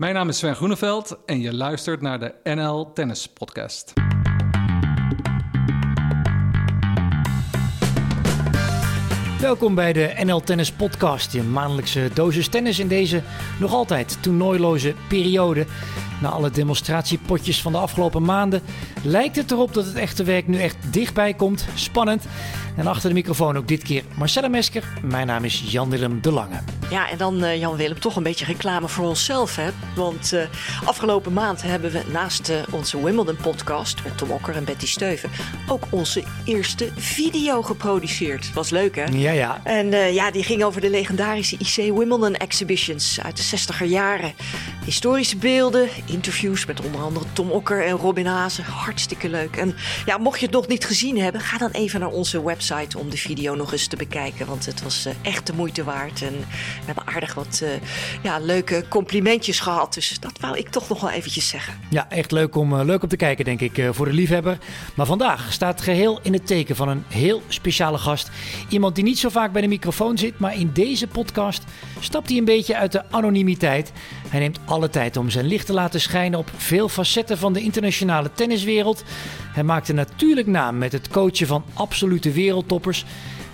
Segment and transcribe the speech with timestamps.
[0.00, 3.92] Mijn naam is Sven Groeneveld en je luistert naar de NL Tennis Podcast.
[9.40, 13.22] Welkom bij de NL Tennis Podcast, je maandelijkse dosis tennis in deze
[13.58, 15.66] nog altijd toernooiloze periode.
[16.20, 18.62] Na alle demonstratiepotjes van de afgelopen maanden
[19.02, 21.66] lijkt het erop dat het echte werk nu echt dichtbij komt.
[21.74, 22.26] Spannend.
[22.76, 24.84] En achter de microfoon ook dit keer Marcella Mesker.
[25.02, 26.60] Mijn naam is Jan-Willem de Lange.
[26.90, 29.56] Ja, en dan uh, Jan-Willem toch een beetje reclame voor onszelf.
[29.56, 29.68] Hè?
[29.96, 30.42] Want uh,
[30.84, 35.30] afgelopen maand hebben we naast uh, onze Wimbledon-podcast met Tom Okker en Betty Steuven
[35.68, 38.52] ook onze eerste video geproduceerd.
[38.52, 39.04] Was leuk, hè?
[39.04, 39.60] Ja, ja.
[39.64, 44.32] En ja, die ging over de legendarische IC Wimbledon Exhibitions uit de 60er jaren.
[44.84, 48.64] Historische beelden, interviews met onder andere Tom Okker en Robin Hazen.
[48.64, 49.56] Hartstikke leuk.
[49.56, 49.74] En
[50.06, 52.59] ja, mocht je het nog niet gezien hebben, ga dan even naar onze website
[52.98, 54.46] om de video nog eens te bekijken.
[54.46, 56.22] Want het was echt de moeite waard.
[56.22, 57.68] En we hebben aardig wat uh,
[58.22, 59.94] ja, leuke complimentjes gehad.
[59.94, 61.74] Dus dat wou ik toch nog wel eventjes zeggen.
[61.90, 64.58] Ja, echt leuk om, uh, leuk om te kijken, denk ik, voor de liefhebber.
[64.94, 68.30] Maar vandaag staat geheel in het teken van een heel speciale gast.
[68.68, 71.64] Iemand die niet zo vaak bij de microfoon zit, maar in deze podcast
[72.00, 73.92] stapt hij een beetje uit de anonimiteit.
[74.28, 77.60] Hij neemt alle tijd om zijn licht te laten schijnen op veel facetten van de
[77.60, 79.04] internationale tenniswereld.
[79.52, 83.04] Hij maakt een natuurlijk naam met het coachen van absolute wereldtoppers.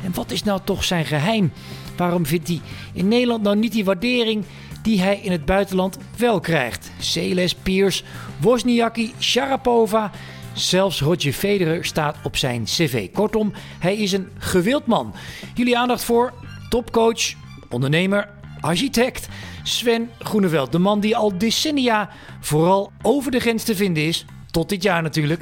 [0.05, 1.53] En wat is nou toch zijn geheim?
[1.97, 2.61] Waarom vindt hij
[2.92, 4.44] in Nederland nou niet die waardering
[4.83, 6.91] die hij in het buitenland wel krijgt?
[6.98, 8.05] Celes, Piers,
[8.41, 10.11] Wozniacki, Sharapova,
[10.53, 13.10] zelfs Roger Federer staat op zijn cv.
[13.12, 15.14] Kortom, hij is een gewild man.
[15.55, 16.33] Jullie aandacht voor
[16.69, 17.34] topcoach,
[17.69, 18.28] ondernemer,
[18.60, 19.28] architect
[19.62, 20.72] Sven Groeneveld.
[20.72, 22.10] De man die al decennia
[22.41, 25.41] vooral over de grens te vinden is, tot dit jaar natuurlijk.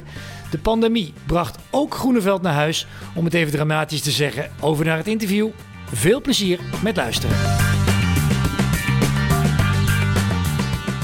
[0.55, 4.51] De pandemie bracht ook Groeneveld naar huis, om het even dramatisch te zeggen.
[4.61, 5.49] Over naar het interview.
[5.85, 7.37] Veel plezier met luisteren.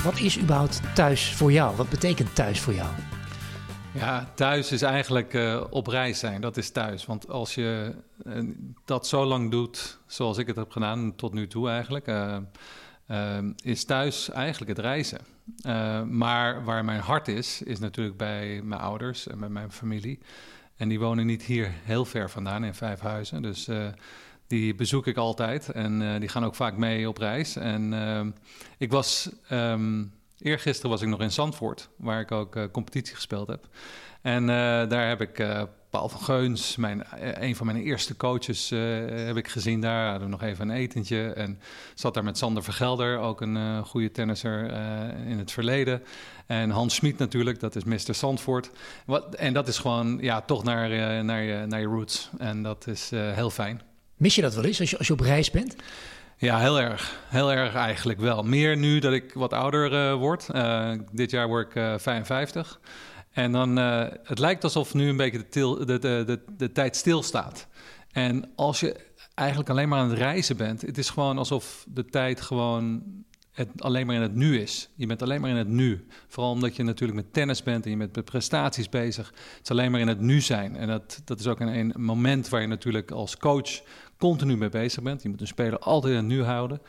[0.04, 1.76] Wat is überhaupt thuis voor jou?
[1.76, 2.90] Wat betekent thuis voor jou?
[3.94, 6.42] Ja, thuis is eigenlijk uh, op reis zijn.
[6.42, 7.06] Dat is thuis.
[7.06, 7.94] Want als je
[8.24, 8.44] uh,
[8.86, 12.38] dat zo lang doet, zoals ik het heb gedaan tot nu toe eigenlijk, uh,
[13.64, 15.20] is thuis eigenlijk het reizen.
[16.09, 20.19] Maar waar mijn hart is, is natuurlijk bij mijn ouders en bij mijn familie.
[20.78, 23.41] En die wonen niet hier heel ver vandaan in Vijfhuizen.
[23.41, 23.69] Dus
[24.47, 27.56] die bezoek ik altijd en uh, die gaan ook vaak mee op reis.
[27.56, 27.94] En
[28.78, 33.68] ik was, um, eergisteren was ik nog in Zandvoort, waar ik ook competitie gespeeld heb.
[34.22, 34.45] En
[34.88, 35.45] daar heb ik
[35.91, 37.03] Paul van Geuns, mijn,
[37.44, 40.09] een van mijn eerste coaches, heb ik gezien daar.
[40.09, 41.59] Hadden we nog even een etentje en
[41.96, 44.72] zat daar met Sander Vergelder, ook een goede tennisser
[45.25, 46.03] in het verleden.
[46.46, 48.16] En Hans Smit natuurlijk, dat is Mr.
[48.16, 48.72] Zandvoort.
[49.06, 50.90] Wat, en dat is gewoon ja, toch naar,
[51.24, 52.30] naar, je, naar je roots.
[52.38, 53.81] En dat is heel fijn.
[54.18, 55.75] Mis je dat wel eens als je, als je op reis bent?
[56.41, 57.19] Ja, heel erg.
[57.28, 58.44] Heel erg eigenlijk wel.
[58.44, 60.47] Meer nu dat ik wat ouder word.
[61.12, 62.80] Dit jaar word ik uh, 55.
[63.31, 63.75] En dan,
[64.24, 67.68] het lijkt alsof nu een beetje de, de, de, de, tijd stilstaat.
[68.12, 68.96] En als je
[69.34, 73.03] eigenlijk alleen maar aan het reizen bent, het is gewoon alsof de tijd gewoon
[73.52, 74.90] het alleen maar in het nu is.
[74.96, 76.06] Je bent alleen maar in het nu.
[76.28, 79.28] Vooral omdat je natuurlijk met tennis bent en je bent met prestaties bezig.
[79.28, 80.75] Het is alleen maar in het nu zijn.
[80.75, 83.81] En dat, dat is ook een, een moment waar je natuurlijk als coach
[84.18, 85.24] continu mee bezig bent.
[85.24, 86.81] Je moet een speler altijd in het nu houden.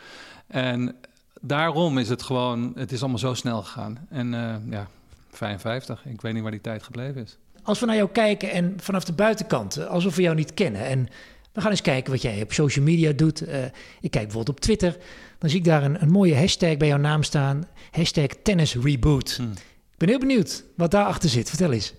[0.46, 0.96] En
[1.40, 4.06] daarom is het gewoon, het is allemaal zo snel gegaan.
[4.10, 4.88] En uh, ja,
[5.32, 7.38] 55, ik weet niet waar die tijd gebleven is.
[7.62, 10.86] Als we naar jou kijken en vanaf de buitenkant, alsof we jou niet kennen...
[10.86, 11.08] en
[11.52, 13.48] we gaan eens kijken wat jij op social media doet.
[13.48, 13.64] Uh,
[14.00, 14.96] ik kijk bijvoorbeeld op Twitter.
[15.38, 17.68] Dan zie ik daar een, een mooie hashtag bij jouw naam staan.
[17.90, 19.34] Hashtag tennisreboot.
[19.36, 19.52] Hmm.
[19.92, 21.48] Ik ben heel benieuwd wat daarachter zit.
[21.48, 21.94] Vertel eens.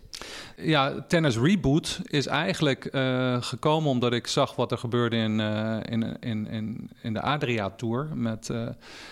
[0.58, 5.78] Ja, Tennis Reboot is eigenlijk uh, gekomen omdat ik zag wat er gebeurde in, uh,
[5.84, 8.08] in, in, in, in de Adria Tour.
[8.14, 8.68] Met, uh,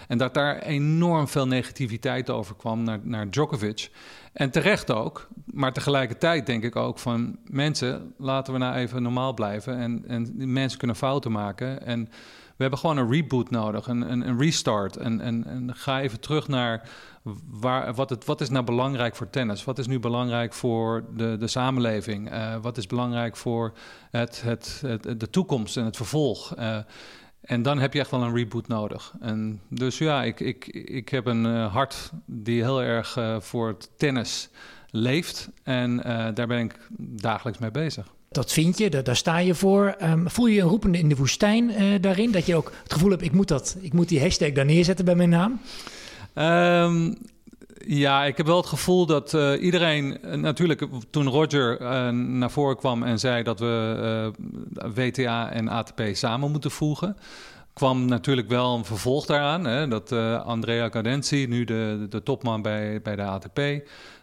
[0.07, 3.89] en dat daar enorm veel negativiteit over kwam naar, naar Djokovic.
[4.34, 9.33] En terecht ook, maar tegelijkertijd denk ik ook van mensen, laten we nou even normaal
[9.33, 9.78] blijven.
[9.78, 11.85] En, en mensen kunnen fouten maken.
[11.85, 12.09] En
[12.56, 14.97] we hebben gewoon een reboot nodig, een, een, een restart.
[14.97, 16.89] En, en, en ga even terug naar
[17.50, 19.63] waar, wat, wat is nou belangrijk voor tennis?
[19.63, 22.31] Wat is nu belangrijk voor de, de samenleving?
[22.31, 23.74] Uh, wat is belangrijk voor
[24.12, 24.81] het, het,
[25.18, 26.56] de toekomst en het vervolg?
[26.60, 26.78] Uh,
[27.42, 29.13] en dan heb je echt wel een reboot nodig.
[29.19, 33.90] En dus ja, ik, ik, ik heb een uh, hart die heel erg voor het
[33.98, 34.50] tennis
[34.90, 35.50] leeft.
[35.63, 35.98] En
[36.34, 38.07] daar ben ik dagelijks mee bezig.
[38.30, 39.95] Dat vind je, daar, sta je voor.
[40.01, 42.31] Um, voel je een roepende in de woestijn daarin?
[42.31, 45.06] Dat je ook het gevoel hebt, ik moet, dat, ik moet die hashtag daar neerzetten
[45.06, 45.60] bij mijn naam?
[46.36, 47.16] Um,
[47.86, 50.18] ja, ik heb wel het gevoel dat uh, iedereen...
[50.25, 51.81] Uh, natuurlijk, toen Roger
[52.13, 54.31] naar voren kwam en zei dat we
[54.95, 57.18] WTA en ATP samen moeten voegen
[57.74, 59.66] kwam natuurlijk wel een vervolg daaraan.
[59.66, 60.12] Hè, dat
[60.44, 63.62] Andrea Cadenzi, nu de, de topman bij, bij de ATP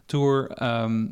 [0.06, 1.06] Tour, ehm,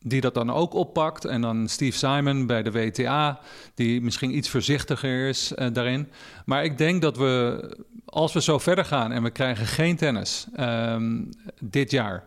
[0.00, 1.24] die dat dan ook oppakt.
[1.24, 3.40] En dan Steve Simon bij de WTA,
[3.74, 6.08] die misschien iets voorzichtiger is daarin.
[6.44, 7.60] Maar ik denk dat we,
[8.04, 12.24] als we zo verder gaan en we krijgen geen tennis um, dit jaar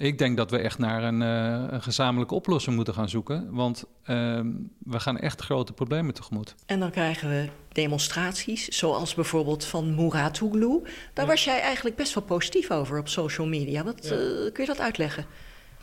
[0.00, 3.48] ik denk dat we echt naar een, uh, een gezamenlijke oplossing moeten gaan zoeken.
[3.50, 4.40] Want uh,
[4.78, 6.54] we gaan echt grote problemen tegemoet.
[6.66, 10.82] En dan krijgen we demonstraties, zoals bijvoorbeeld van Muratoglu.
[11.14, 13.84] Daar was jij eigenlijk best wel positief over op social media.
[13.84, 14.14] Wat, ja.
[14.14, 15.26] uh, kun je dat uitleggen?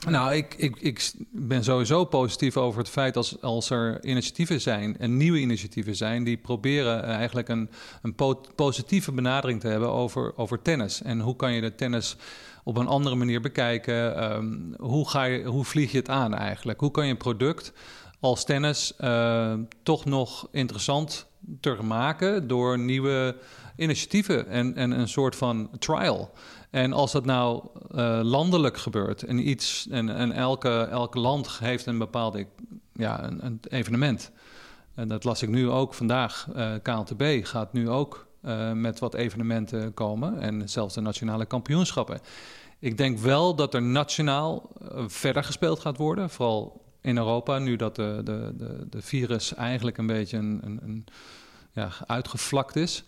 [0.05, 4.97] Nou, ik, ik, ik ben sowieso positief over het feit als, als er initiatieven zijn
[4.97, 7.69] en nieuwe initiatieven zijn die proberen eigenlijk een,
[8.01, 8.15] een
[8.55, 11.01] positieve benadering te hebben over, over tennis.
[11.01, 12.15] En hoe kan je de tennis
[12.63, 14.33] op een andere manier bekijken.
[14.35, 16.79] Um, hoe, ga je, hoe vlieg je het aan eigenlijk?
[16.79, 17.73] Hoe kan je een product
[18.19, 19.53] als tennis uh,
[19.83, 21.27] toch nog interessant
[21.59, 23.35] te maken door nieuwe
[23.77, 26.31] initiatieven en, en een soort van trial.
[26.69, 31.85] En als dat nou uh, landelijk gebeurt en iets en, en elke, elke land heeft
[31.85, 32.47] een bepaalde
[32.93, 34.31] ja, een, een evenement.
[34.95, 36.47] En dat las ik nu ook vandaag.
[36.55, 42.19] Uh, KLTB gaat nu ook uh, met wat evenementen komen en zelfs de nationale kampioenschappen.
[42.79, 44.69] Ik denk wel dat er nationaal
[45.07, 49.97] verder gespeeld gaat worden, vooral in Europa, nu dat de, de, de, de virus eigenlijk
[49.97, 51.05] een beetje een, een, een,
[51.71, 53.03] ja, uitgevlakt is.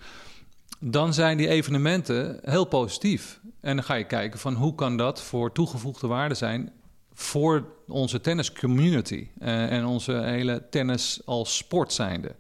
[0.80, 3.40] Dan zijn die evenementen heel positief.
[3.62, 6.72] En dan ga je kijken van hoe kan dat voor toegevoegde waarde zijn
[7.14, 12.36] voor onze tenniscommunity uh, en onze hele tennis als sport zijnde.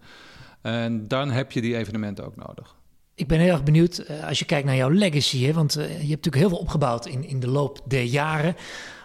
[0.61, 2.75] En dan heb je die evenementen ook nodig.
[3.15, 5.43] Ik ben heel erg benieuwd uh, als je kijkt naar jouw legacy.
[5.43, 5.53] Hè?
[5.53, 8.55] Want uh, je hebt natuurlijk heel veel opgebouwd in, in de loop der jaren.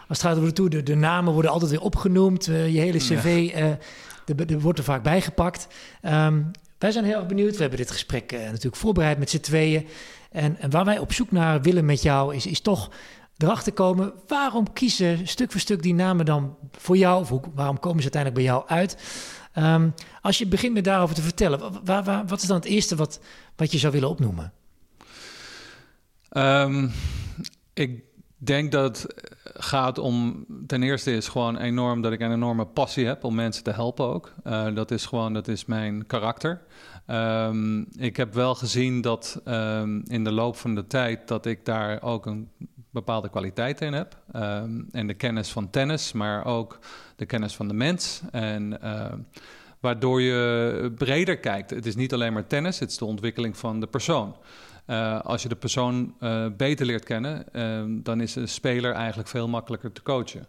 [0.08, 2.44] Als het gaat over de tour, de, de namen worden altijd weer opgenoemd.
[2.44, 3.78] Je hele cv ja.
[4.25, 5.69] de, de, wordt er vaak bijgepakt.
[6.02, 6.50] Um,
[6.84, 7.54] wij zijn heel erg benieuwd.
[7.54, 9.86] We hebben dit gesprek natuurlijk voorbereid met z'n tweeën.
[10.31, 12.90] En, waar wij op zoek naar willen met jou is, is toch
[13.36, 14.12] erachter komen...
[14.26, 17.20] waarom kiezen stuk voor stuk die namen dan voor jou?
[17.20, 18.96] Of hoe, waarom komen ze uiteindelijk bij jou uit?
[19.58, 23.20] Um, als je begint met daarover te vertellen, waar, wat is dan het eerste wat,
[23.56, 24.52] wat je zou willen opnoemen?
[26.32, 26.92] Um,
[27.75, 28.02] ik
[28.46, 29.14] denk dat het
[29.55, 30.46] gaat om.
[30.67, 34.06] Ten eerste is gewoon enorm dat ik een enorme passie heb om mensen te helpen
[34.06, 34.32] ook.
[34.46, 36.61] Uh, dat is gewoon, dat is mijn karakter.
[37.06, 41.64] Um, ik heb wel gezien dat um, in de loop van de tijd dat ik
[41.64, 42.49] daar ook een
[42.91, 44.17] bepaalde kwaliteit in heb.
[44.37, 46.79] Um, en de kennis van tennis, maar ook
[47.17, 48.20] de kennis van de mens.
[48.31, 48.79] En
[49.81, 51.70] waardoor je breder kijkt.
[51.70, 54.37] Het is niet alleen maar tennis, het is de ontwikkeling van de persoon.
[54.86, 59.28] Uh, als je de persoon uh, beter leert kennen, uh, dan is een speler eigenlijk
[59.28, 60.46] veel makkelijker te coachen.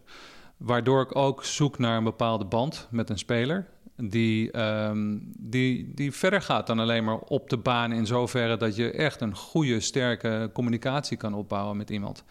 [0.57, 3.67] Waardoor ik ook zoek naar een bepaalde band met een speler.
[3.97, 8.75] Die, um, die, die verder gaat dan alleen maar op de baan in zoverre dat
[8.75, 12.23] je echt een goede, sterke communicatie kan opbouwen met iemand.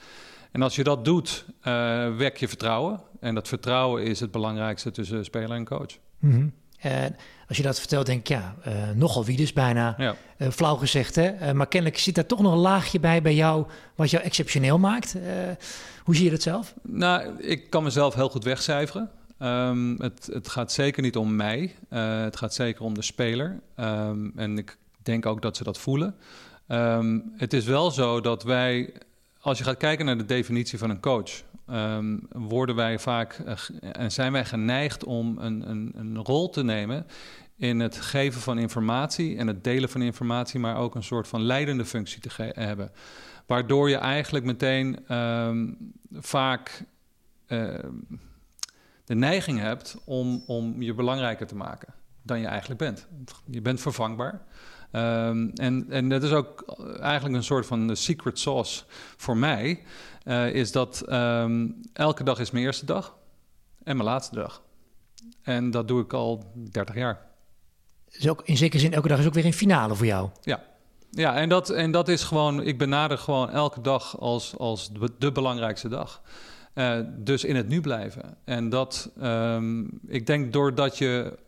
[0.52, 3.00] En als je dat doet, uh, wek je vertrouwen.
[3.20, 5.98] En dat vertrouwen is het belangrijkste tussen speler en coach.
[6.18, 6.52] Mm.
[6.92, 7.16] En
[7.48, 9.94] als je dat vertelt, denk ik, ja, uh, nogal wie dus bijna.
[9.98, 10.16] Ja.
[10.38, 11.34] Uh, flauw gezegd, hè?
[11.34, 13.66] Uh, maar kennelijk zit daar toch nog een laagje bij bij jou...
[13.94, 15.16] wat jou exceptioneel maakt.
[16.04, 16.74] hoe zie je dat zelf?
[16.82, 19.10] Nou, ik kan mezelf heel goed wegcijferen.
[19.38, 21.74] Um, het, het, gaat zeker niet om mij.
[22.24, 23.60] het gaat zeker om de speler.
[23.80, 26.14] Um, en ik denk ook dat ze dat voelen.
[26.68, 28.92] Um, het is wel zo dat wij
[29.44, 31.30] als je gaat kijken naar de definitie van een coach,
[31.70, 33.56] um, worden wij vaak uh,
[33.92, 37.06] en zijn wij geneigd om een, een, een, rol te nemen
[37.56, 41.42] in het geven van informatie en het delen van informatie, maar ook een soort van
[41.42, 42.92] leidende functie te hebben.
[43.46, 46.84] Waardoor je eigenlijk meteen um, vaak
[47.48, 47.78] uh,
[49.04, 53.06] de neiging hebt om, om je belangrijker te maken dan je eigenlijk bent.
[53.50, 54.42] Je bent vervangbaar.
[54.92, 58.84] Um, en, en dat is ook eigenlijk een soort van secret sauce
[59.16, 59.82] voor mij.
[60.24, 63.16] Uh, is dat um, elke dag is mijn eerste dag
[63.82, 64.62] en mijn laatste dag.
[65.42, 67.20] En dat doe ik al 30 jaar.
[68.10, 70.28] Dus ook in zekere zin, elke dag is ook weer een finale voor jou.
[70.40, 70.62] Ja,
[71.10, 75.10] ja en, dat, en dat is gewoon, ik benader gewoon elke dag als, als de,
[75.18, 76.22] de belangrijkste dag.
[76.74, 78.36] Uh, dus in het nu blijven.
[78.44, 81.38] En dat, um, ik denk doordat je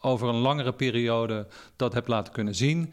[0.00, 1.46] over een langere periode
[1.76, 2.92] dat heb laten kunnen zien.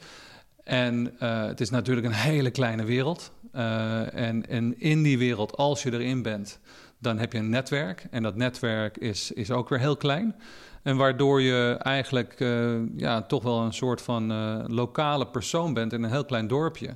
[0.64, 3.32] En uh, het is natuurlijk een hele kleine wereld.
[3.56, 6.60] Uh, en, in die wereld, als je erin bent,
[7.00, 8.08] dan heb je een netwerk.
[8.12, 10.36] En dat netwerk is, is ook weer heel klein.
[10.84, 14.34] En waardoor je eigenlijk uh, ja, toch wel een soort van
[14.74, 16.96] lokale persoon bent in een heel klein dorpje.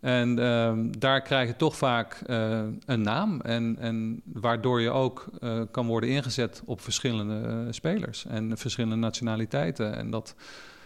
[0.00, 2.22] En uh, daar krijg je toch vaak
[2.86, 3.40] een naam.
[3.40, 5.24] En, en waardoor je ook
[5.70, 9.96] kan worden ingezet op verschillende spelers en verschillende nationaliteiten.
[9.96, 10.34] En dat,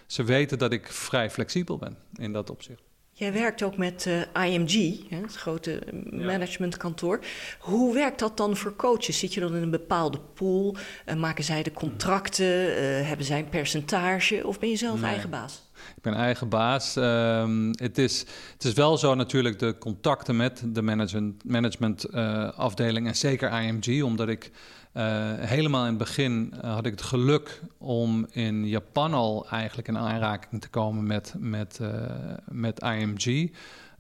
[0.06, 2.82] ze weten dat ik vrij flexibel ben in dat opzicht.
[3.16, 7.20] Jij werkt ook met uh, IMG, het grote managementkantoor.
[7.58, 9.18] Hoe werkt dat dan voor coaches?
[9.18, 10.76] Zit je dan in een bepaalde pool?
[11.06, 12.68] Uh, maken zij de contracten?
[12.68, 14.46] Uh, hebben zij een percentage?
[14.46, 15.62] Of ben je zelf eigen baas?
[15.96, 16.96] Ik ben eigen baas.
[16.96, 18.18] Um, het, is,
[18.52, 24.28] het is wel zo natuurlijk de contacten met de management, managementafdeling en zeker IMG, omdat
[24.28, 24.50] ik
[25.38, 29.98] helemaal in het begin uh, had ik het geluk om in Japan al eigenlijk in
[29.98, 31.88] aanraking te komen met, met, uh,
[32.48, 33.50] met IMG.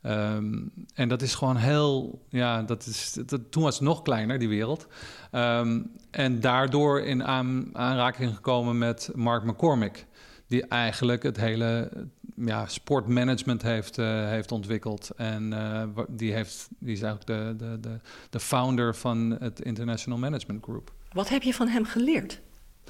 [0.06, 3.18] Um, en dat is gewoon heel, ja, dat is,
[3.50, 4.86] toen was het nog kleiner, die wereld.
[5.32, 10.06] Um, en daardoor in aan, aanraking gekomen met Mark McCormick,
[10.54, 11.90] die eigenlijk het hele
[12.36, 15.10] ja, sportmanagement heeft, uh, heeft ontwikkeld.
[15.16, 17.98] En uh, die, heeft, die is eigenlijk de, de, de,
[18.30, 20.92] de founder van het International Management Group.
[21.12, 22.40] Wat heb je van hem geleerd?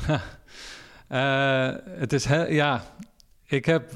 [0.08, 0.18] uh,
[2.02, 2.84] het is ja,
[3.44, 3.92] ik heb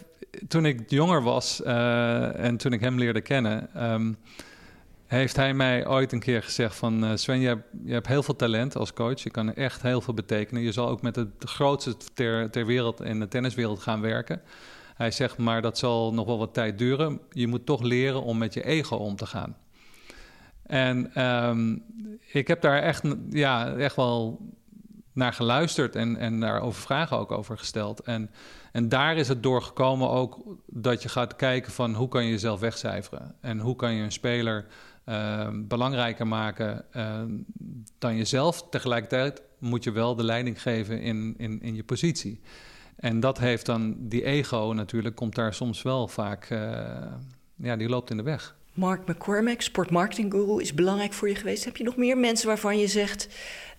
[0.49, 4.17] toen ik jonger was en toen ik hem leerde kennen, um,
[5.09, 8.93] heeft hij mij ooit een keer gezegd van Sven, je hebt, heel veel talent als
[8.93, 10.63] coach, je kan echt heel veel betekenen.
[10.63, 14.43] Je zal ook met het grootste ter, ter wereld in de tenniswereld gaan werken.
[14.95, 17.21] Hij zegt maar dat zal nog wel wat tijd duren.
[17.31, 19.57] Je moet toch leren om met je ego om te gaan.
[20.63, 21.85] En um,
[22.33, 24.41] ik heb daar echt, ja, echt wel
[25.13, 28.01] naar geluisterd en, en daarover vragen ook over gesteld.
[28.01, 28.31] En,
[28.73, 32.61] en daar is het doorgekomen ook dat je gaat kijken van hoe kan je jezelf
[32.61, 33.35] wegcijferen.
[33.41, 34.67] En hoe kan je een speler
[35.09, 37.23] uh, belangrijker maken uh,
[37.99, 38.69] dan jezelf.
[38.69, 42.41] Tegelijkertijd moet je wel de leiding geven in, in, in je positie.
[42.97, 46.61] En dat heeft dan, die ego natuurlijk, komt daar soms wel vaak, uh,
[47.57, 48.57] ja, die loopt in de weg.
[48.73, 51.65] Mark McCormack, sportmarketing guru, is belangrijk voor je geweest.
[51.65, 53.29] Heb je nog meer mensen waarvan je zegt,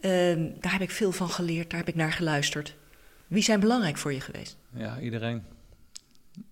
[0.01, 0.12] uh,
[0.59, 2.75] daar heb ik veel van geleerd, daar heb ik naar geluisterd?
[3.27, 4.57] Wie zijn belangrijk voor je geweest?
[4.74, 5.43] Ja, iedereen.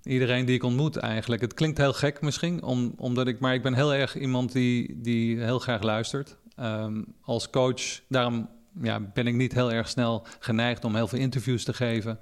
[0.03, 1.41] Iedereen die ik ontmoet eigenlijk.
[1.41, 5.01] Het klinkt heel gek misschien, om, omdat ik, maar ik ben heel erg iemand die,
[5.01, 6.37] die heel graag luistert.
[6.59, 8.49] Um, als coach, daarom
[8.81, 12.19] ja, ben ik niet heel erg snel geneigd om heel veel interviews te geven.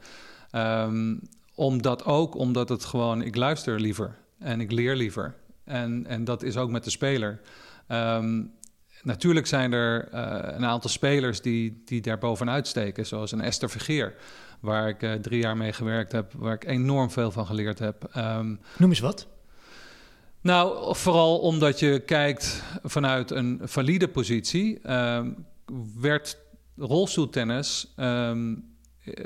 [0.51, 1.22] Um,
[1.55, 5.36] omdat ook, omdat het gewoon, ik luister liever en ik leer liever.
[5.63, 7.39] En, en dat is ook met de speler.
[7.88, 8.51] Um,
[9.03, 13.69] natuurlijk zijn er uh, een aantal spelers die, die daar bovenuit steken, zoals een Esther
[13.69, 14.15] Vergeer,
[14.65, 18.10] waar ik uh, drie jaar mee gewerkt heb, waar ik enorm veel van geleerd heb.
[18.17, 19.27] Um, Noem eens wat.
[20.41, 24.81] Nou, vooral omdat je kijkt vanuit een valide positie,
[26.00, 26.38] werd
[26.77, 28.75] rolstoeltennis um,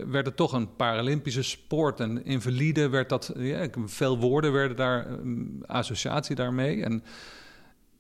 [0.06, 2.00] werd het toch een Paralympische sport.
[2.00, 5.08] En invalide werd dat, ja, veel woorden werden daar,
[5.66, 6.84] associatie daarmee.
[6.84, 7.04] En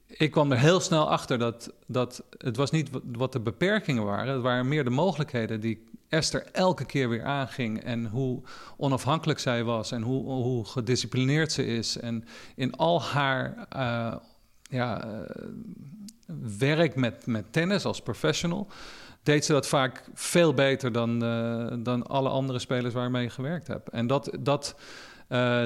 [0.07, 4.33] ik kwam er heel snel achter dat, dat het was niet wat de beperkingen waren.
[4.33, 7.83] Het waren meer de mogelijkheden die Esther elke keer weer aanging.
[7.83, 8.41] En hoe
[8.77, 11.97] onafhankelijk zij was en hoe, hoe gedisciplineerd ze is.
[11.97, 12.25] En
[12.55, 14.15] in al haar uh,
[14.61, 15.19] ja, uh,
[16.57, 18.67] werk met, met tennis als professional
[19.23, 23.89] deed ze dat vaak veel beter dan, uh, dan alle andere spelers waarmee gewerkt hebt.
[23.89, 24.75] En dat, dat,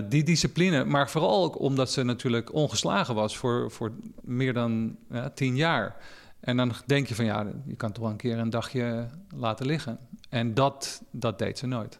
[0.10, 4.98] die discipline, maar vooral ook omdat ze natuurlijk ongeslagen was voor, voor meer dan
[5.34, 5.96] tien jaar.
[6.40, 9.66] En dan denk je van ja, je kan toch wel een keer een dagje laten
[9.66, 10.00] liggen.
[10.34, 12.00] En dat, dat deed ze nooit.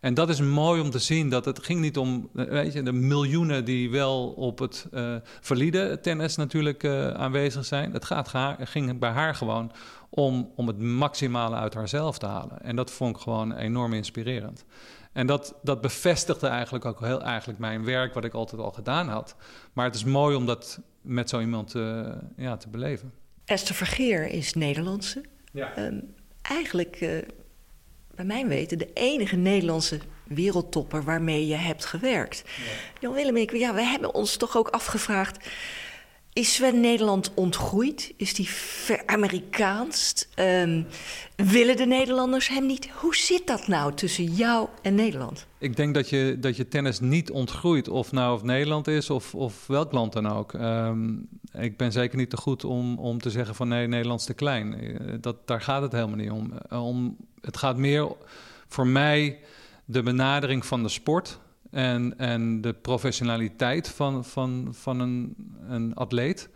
[0.00, 2.92] En dat is mooi om te zien dat het ging niet om weet je, de
[2.92, 7.92] miljoenen die wel op het uh, valide tennis natuurlijk uh, aanwezig zijn.
[7.92, 9.72] Het gaat, ging bij haar gewoon
[10.08, 12.62] om, om het maximale uit haarzelf te halen.
[12.62, 14.64] En dat vond ik gewoon enorm inspirerend.
[15.12, 19.08] En dat, dat bevestigde eigenlijk ook heel eigenlijk mijn werk, wat ik altijd al gedaan
[19.08, 19.36] had.
[19.72, 23.12] Maar het is mooi om dat met zo iemand uh, ja, te beleven.
[23.44, 25.24] Esther Vergeer is Nederlandse.
[25.52, 25.78] Ja.
[25.78, 27.24] Um, eigenlijk,
[28.16, 32.42] bij mijn weten, de enige Nederlandse wereldtopper waarmee je hebt gewerkt.
[32.46, 32.62] Ja.
[33.00, 35.48] Jan Willem en ik, ja, we hebben ons toch ook afgevraagd
[36.34, 38.14] is Sven Nederland ontgroeid?
[38.16, 40.28] Is die ver-Amerikaanst?
[40.38, 40.86] Um,
[41.36, 42.90] willen de Nederlanders hem niet?
[42.90, 45.46] Hoe zit dat nou tussen jou en Nederland?
[45.58, 49.34] Ik denk dat je, dat je tennis niet ontgroeit, of nou of Nederland is of,
[49.34, 50.52] of welk land dan ook.
[50.52, 54.26] Um, ik ben zeker niet te goed om, om te zeggen van nee, Nederland is
[54.26, 54.74] te klein.
[54.74, 56.52] Eh, dat, daar gaat het helemaal niet om.
[56.68, 57.16] Eh, om.
[57.40, 58.08] Het gaat meer
[58.68, 59.38] voor mij
[59.84, 61.38] de benadering van de sport
[61.74, 65.36] en, en de professionaliteit van, van, van een,
[65.68, 66.48] een atleet.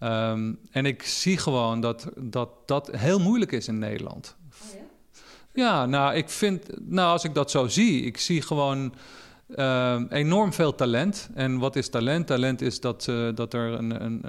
[0.00, 4.36] Um, en ik zie gewoon dat, dat dat heel moeilijk is in Nederland.
[4.50, 4.84] Oh ja?
[5.52, 5.86] ja?
[5.86, 8.94] nou, ik vind, nou, als ik dat zo zie, ik zie gewoon
[9.48, 11.28] uh, enorm veel talent.
[11.34, 12.26] En wat is talent?
[12.26, 14.20] Talent is dat, uh, dat er een, een,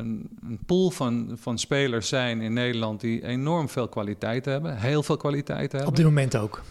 [0.42, 5.18] een pool van, van spelers zijn in Nederland die enorm veel kwaliteit hebben, heel veel
[5.18, 5.90] kwaliteit hebben.
[5.90, 6.62] Op dit moment ook.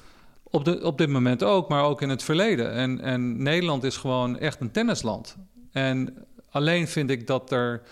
[0.56, 2.72] Op, de, op dit moment ook, maar ook in het verleden.
[2.72, 5.36] En, en Nederland is gewoon echt een tennisland.
[5.72, 6.14] En
[6.50, 7.82] alleen vind ik dat er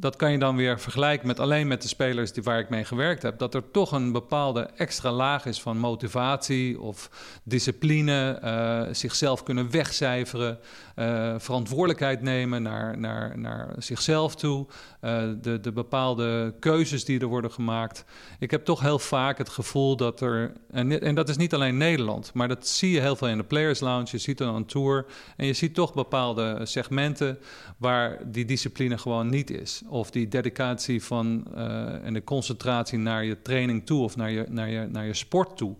[0.00, 2.84] dat kan je dan weer vergelijken met alleen met de spelers die, waar ik mee
[2.84, 3.38] gewerkt heb.
[3.38, 7.10] Dat er toch een bepaalde extra laag is van motivatie of
[7.44, 10.58] discipline, uh, zichzelf kunnen wegcijferen,
[11.00, 14.66] uh, verantwoordelijkheid nemen naar, naar, naar zichzelf toe,
[15.00, 18.04] uh, de, de bepaalde keuzes die er worden gemaakt.
[18.38, 21.76] Ik heb toch heel vaak het gevoel dat er, en, en dat is niet alleen
[21.76, 24.66] Nederland, maar dat zie je heel veel in de Players Lounge, je ziet het aan
[24.66, 27.38] tour en je ziet toch bepaalde segmenten
[27.76, 33.24] waar die discipline gewoon niet is of die dedicatie van uh, en de concentratie naar
[33.24, 35.74] je training toe of naar je, naar je, naar je sport toe.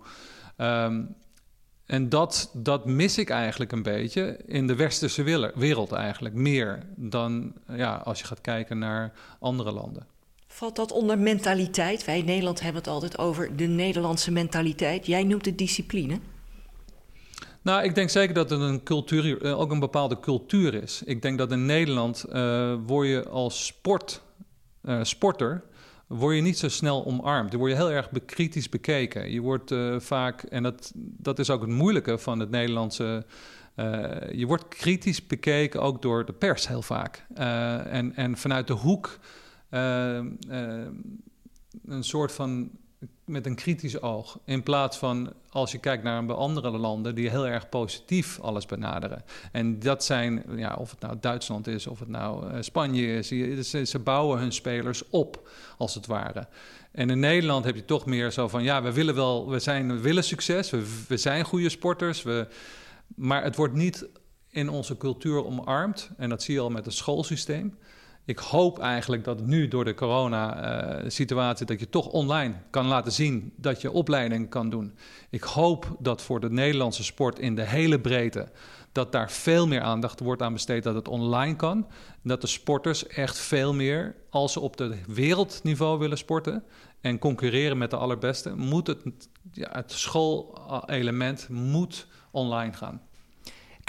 [0.56, 1.14] Um,
[1.90, 6.34] en dat, dat mis ik eigenlijk een beetje in de westerse wereld eigenlijk.
[6.34, 10.06] Meer dan ja, als je gaat kijken naar andere landen.
[10.46, 12.04] Valt dat onder mentaliteit?
[12.04, 15.06] Wij in Nederland hebben het altijd over de Nederlandse mentaliteit.
[15.06, 16.18] Jij noemt het discipline.
[17.62, 21.02] Nou, ik denk zeker dat het een cultuur, eh, ook een bepaalde cultuur is.
[21.04, 24.22] Ik denk dat in Nederland uh, word je als sport,
[24.84, 25.62] uh, sporter
[26.18, 27.50] word je niet zo snel omarmd.
[27.50, 29.30] Dan word je heel erg kritisch bekeken.
[29.32, 33.24] Je wordt uh, vaak, en dat, dat is ook het moeilijke van het Nederlandse.
[34.32, 37.26] je wordt kritisch bekeken ook door de pers heel vaak.
[37.34, 39.18] en, en vanuit de hoek
[41.84, 42.70] een soort van
[43.24, 44.38] met een kritisch oog.
[44.44, 49.24] In plaats van als je kijkt naar andere landen die heel erg positief alles benaderen.
[49.52, 53.70] En dat zijn, ja, of het nou Duitsland is, of het nou uh, Spanje is,
[53.70, 56.48] ze, bouwen hun spelers op, als het ware.
[56.92, 60.00] En in Nederland heb je toch meer zo van, ja, we willen wel, we, zijn,
[60.00, 62.48] willen succes, we, we zijn goede sporters, we,
[63.06, 64.08] maar het wordt niet
[64.50, 66.10] in onze cultuur omarmd.
[66.16, 67.78] En dat zie je al met het schoolsysteem
[68.30, 71.66] ik hoop eigenlijk dat nu door de corona-situatie...
[71.66, 74.94] dat je toch online kan laten zien dat je opleiding kan doen.
[75.30, 78.48] Ik hoop dat voor de Nederlandse sport in de hele breedte...
[78.92, 81.86] dat daar veel meer aandacht wordt aan besteed dat het online kan.
[82.22, 86.64] Dat de sporters echt veel meer, als ze op het wereldniveau willen sporten...
[87.00, 89.02] en concurreren met de allerbeste, moet het,
[89.52, 93.08] ja, het schoolelement moet online gaan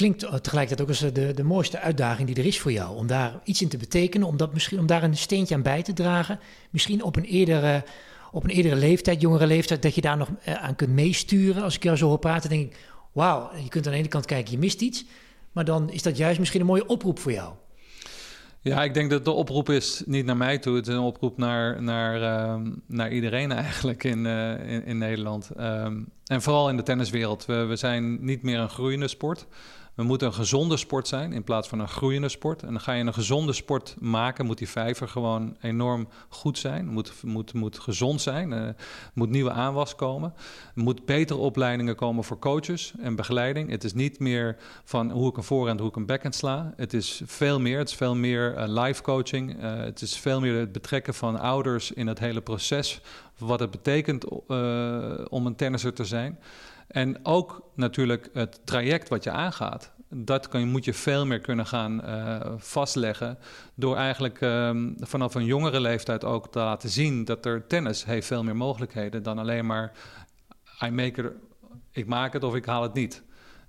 [0.02, 2.98] klinkt tegelijkertijd ook als eh, de, de mooiste uitdaging die er is voor jou.
[2.98, 5.82] Om daar iets in te betekenen, om, dat misschien, om daar een steentje aan bij
[5.82, 6.40] te dragen.
[6.70, 7.84] Misschien op een eerdere,
[8.32, 11.64] op een eerdere leeftijd, jongere leeftijd, dat je daar nog eh, aan kunt meesturen.
[11.64, 12.78] Als ik jou zo hoor praten, denk ik,
[13.12, 15.06] wauw, je kunt aan de ene kant kijken, je mist iets.
[15.52, 17.54] Maar dan is dat juist misschien een mooie oproep voor jou.
[18.62, 20.76] Ja, ik denk dat de oproep is niet naar mij toe.
[20.76, 24.26] Het is een oproep naar, naar, uh, naar iedereen eigenlijk in,
[24.86, 25.50] in, Nederland.
[25.60, 27.46] Um, en vooral in de tenniswereld.
[27.46, 29.48] We, we zijn niet meer een groeiende sport.
[29.95, 32.63] We moeten een gezonde sport zijn in plaats van een groeiende sport.
[32.63, 36.88] En dan ga je een gezonde sport maken, moet die vijver gewoon enorm goed zijn.
[36.88, 38.51] Moet, moet, moet gezond zijn.
[38.51, 38.67] Uh,
[39.13, 40.34] moet nieuwe aanwas komen.
[40.75, 43.69] Moet betere opleidingen komen voor coaches en begeleiding.
[43.69, 46.73] Het is niet meer van hoe ik een voorhand, hoe ik een backhand sla.
[46.75, 47.77] Het is veel meer.
[47.77, 49.63] Het is veel meer uh, live coaching.
[49.63, 53.01] Uh, het is veel meer het betrekken van ouders in het hele proces.
[53.38, 54.25] Wat het betekent
[55.30, 56.39] om een tennisser te zijn.
[56.91, 59.91] En ook natuurlijk het traject wat je aangaat.
[60.10, 63.38] Dat kan, moet je veel meer kunnen gaan uh, vastleggen.
[63.75, 68.27] Door eigenlijk um, vanaf een jongere leeftijd ook te laten zien dat er tennis heeft
[68.27, 69.91] veel meer mogelijkheden dan alleen maar
[70.84, 71.32] I make it,
[71.91, 73.23] ik maak het of ik haal het niet.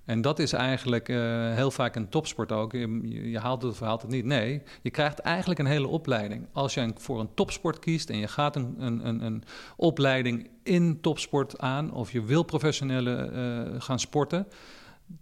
[0.05, 2.71] En dat is eigenlijk uh, heel vaak een topsport ook.
[2.71, 4.25] Je, haalt het of haalt het niet.
[4.25, 6.47] Nee, je krijgt eigenlijk een hele opleiding.
[6.51, 9.43] Als je voor een topsport kiest en je gaat een, een, een,
[9.75, 11.93] opleiding in topsport aan...
[11.93, 13.31] of je wil professionele
[13.73, 14.47] uh, gaan sporten...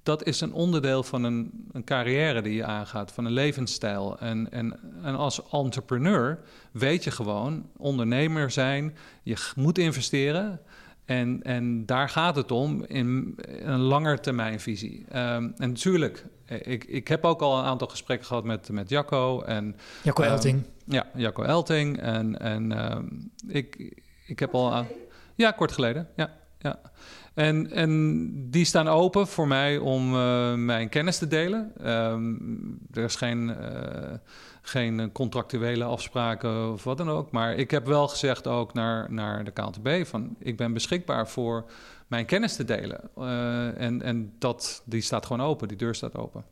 [0.04, 4.20] dat is een onderdeel van een, een, carrière die je aangaat, van een levensstijl.
[4.20, 6.40] En, en, en als entrepreneur
[6.72, 8.96] weet je gewoon, ondernemer zijn...
[9.24, 10.62] je moet investeren...
[11.12, 15.06] En, en daar gaat het om in een langetermijnvisie.
[15.10, 19.42] Um, en natuurlijk, ik, ik heb ook al een aantal gesprekken gehad met, met Jacco.
[19.42, 20.64] En, Jacco um, Elting.
[20.86, 22.00] Ja, Jacco Elting.
[22.00, 23.94] En, en um, ik,
[24.26, 24.74] ik heb al...
[24.74, 24.88] Aan,
[25.36, 26.08] ja, kort geleden.
[26.16, 26.80] Ja, ja.
[27.34, 31.72] En, en die staan open voor mij om uh, mijn kennis te delen.
[32.92, 33.48] er is geen...
[33.48, 34.14] Uh,
[34.62, 37.32] geen contractuele afspraken of wat dan ook.
[37.32, 41.66] Maar ik heb wel gezegd ook naar, naar de KNTB van ik ben beschikbaar voor
[42.08, 43.10] mijn kennis te delen.
[43.18, 46.44] Uh, en en dat, die staat gewoon open, die deur staat open.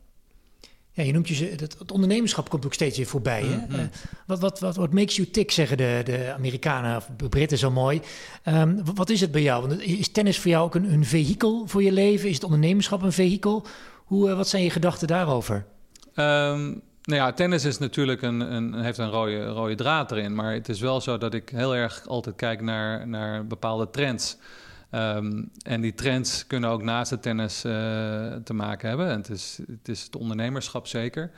[0.92, 3.42] Ja, je noemt je, het, het ondernemerschap komt ook steeds weer voorbij.
[3.42, 3.56] Hè?
[3.56, 3.78] Mm -hmm.
[3.78, 3.86] uh,
[4.26, 7.70] wat, wat, wat, wat makes you tick, zeggen de, de Amerikanen of de Britten zo
[7.70, 8.00] mooi.
[8.44, 9.68] Um, wat is het bij jou?
[9.68, 12.28] Want is tennis voor jou ook een, een vehikel voor je leven?
[12.28, 13.66] Is het ondernemerschap een vehikel?
[14.04, 15.66] Hoe, uh, wat zijn je gedachten daarover?
[16.14, 20.34] Um, nou ja, tennis is natuurlijk een, een, heeft een rode, rode draad erin.
[20.34, 24.36] Maar het is wel zo dat ik heel erg altijd kijk naar, naar bepaalde trends.
[24.90, 29.08] Ehm, en die trends kunnen ook naast het tennis te maken hebben.
[29.08, 31.30] En het is, het is het ondernemerschap zeker.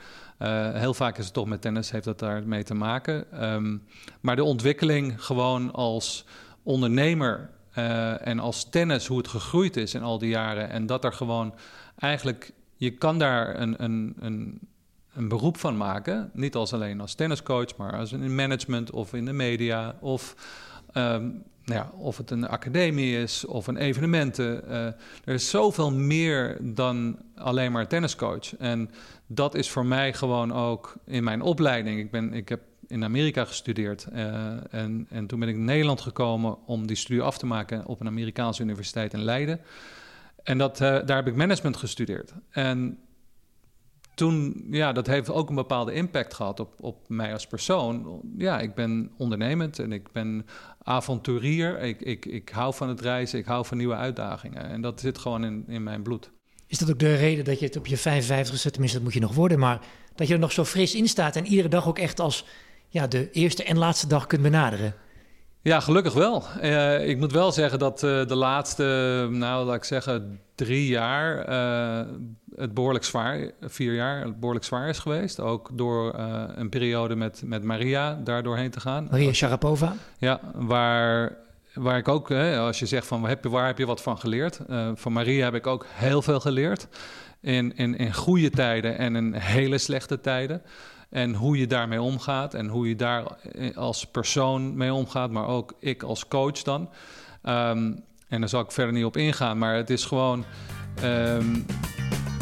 [0.73, 3.31] heel vaak is het toch met tennis, heeft dat daarmee te maken.
[3.31, 3.77] Ehm,
[4.21, 6.25] maar de ontwikkeling gewoon als
[6.63, 7.49] ondernemer
[8.23, 10.69] en als tennis, hoe het gegroeid is in al die jaren.
[10.69, 11.53] En dat er gewoon
[11.97, 14.59] eigenlijk, je kan daar een, een, een
[15.13, 16.29] een beroep van maken.
[16.33, 19.95] Niet als alleen als tenniscoach, maar als in management of in de media.
[19.99, 20.35] Of,
[20.93, 24.63] um, nou ja, of het een academie is of een evenementen.
[24.67, 24.85] Uh,
[25.23, 28.55] er is zoveel meer dan alleen maar tenniscoach.
[28.57, 28.89] En
[29.27, 31.99] dat is voor mij gewoon ook in mijn opleiding.
[31.99, 34.07] Ik, ben, ik heb in Amerika gestudeerd.
[34.13, 37.85] Uh, en, en toen ben ik in Nederland gekomen om die studie af te maken
[37.85, 39.59] op een Amerikaanse universiteit in Leiden.
[40.43, 42.33] En dat, uh, daar heb ik management gestudeerd.
[42.49, 42.97] En
[44.15, 48.21] toen, ja, dat heeft ook een bepaalde impact gehad op, op mij als persoon.
[48.37, 50.45] Ja, ik ben ondernemend en ik ben
[50.83, 51.79] avonturier.
[51.79, 54.69] Ik, ik, ik hou van het reizen, ik hou van nieuwe uitdagingen.
[54.69, 56.31] En dat zit gewoon in, in mijn bloed.
[56.67, 59.15] Is dat ook de reden dat je het op je 55 zet, tenminste dat moet
[59.15, 59.79] je nog worden, maar
[60.15, 62.45] dat je er nog zo fris in staat en iedere dag ook echt als
[62.89, 64.95] ja, de eerste en laatste dag kunt benaderen?
[65.63, 66.43] Ja, gelukkig wel.
[66.63, 68.83] Uh, ik moet wel zeggen dat uh, de laatste,
[69.31, 72.11] nou laat ik zeggen, drie jaar uh,
[72.55, 75.39] het behoorlijk zwaar, vier jaar, het behoorlijk zwaar is geweest.
[75.39, 76.13] Ook door
[76.55, 79.07] een periode met, met Maria daar doorheen te gaan.
[79.11, 79.95] Maria Sharapova?
[80.17, 81.37] Ja, waar,
[81.73, 84.01] waar ik ook, hè, als je zegt van waar heb je, waar heb je wat
[84.01, 84.59] van geleerd?
[84.95, 86.87] van Maria heb ik ook heel veel geleerd.
[87.41, 90.61] In, in, in goede tijden en in hele slechte tijden.
[91.13, 95.47] En hoe je daarmee omgaat en hoe je daar eh, als persoon mee omgaat, maar
[95.47, 96.89] ook ik als coach dan.
[97.43, 100.45] Um, en daar zal ik verder niet op ingaan, maar het is gewoon.
[101.03, 101.65] Um,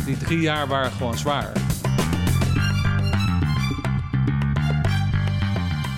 [0.05, 1.51] die drie jaar waren gewoon zwaar.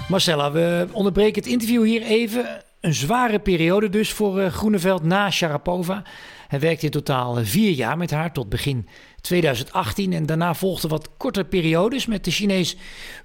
[0.09, 2.63] Marcella, we onderbreken het interview hier even.
[2.81, 6.03] Een zware periode dus voor uh, Groeneveld na Sharapova.
[6.47, 8.87] Hij werkte in totaal eh, vier jaar met haar tot begin
[9.21, 10.13] 2018.
[10.13, 12.75] En daarna volgden wat kortere periodes met de Chinees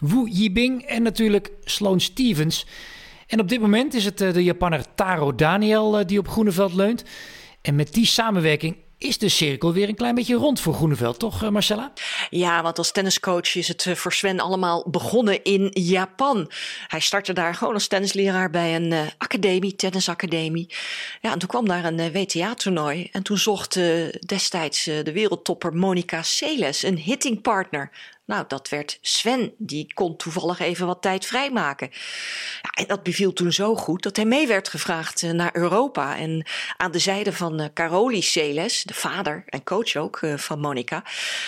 [0.01, 2.67] Wu Yibing en natuurlijk Sloane Stevens.
[3.27, 7.05] En op dit moment is het eh, de Japanner Taro Daniel die op Groeneveld leunt.
[7.63, 11.43] En met die samenwerking is de cirkel weer een klein beetje rond voor Groeneveld, toch
[11.43, 11.93] eh, Marcella?
[12.31, 16.51] Ja, want als tenniscoach is het eh, voor Sven allemaal begonnen in Japan.
[16.87, 20.75] Hij startte daar gewoon als tennisleraar bij een uh, academie, tennisacademie.
[21.21, 23.09] Ja, en toen kwam daar een WTA-toernooi.
[23.13, 23.81] En toen zocht
[24.27, 27.91] destijds de wereldtopper Monica Seles een hittingpartner.
[28.29, 29.55] Nou, dat werd Sven.
[29.59, 31.91] Die kon toevallig even wat tijd vrijmaken.
[32.63, 36.17] Ja, en dat beviel toen zo goed dat hij mee werd gevraagd eh, naar Europa.
[36.17, 40.61] En aan de zijde van uh, Caroli Celes, de vader en coach ook uh, van
[40.61, 41.05] Monica,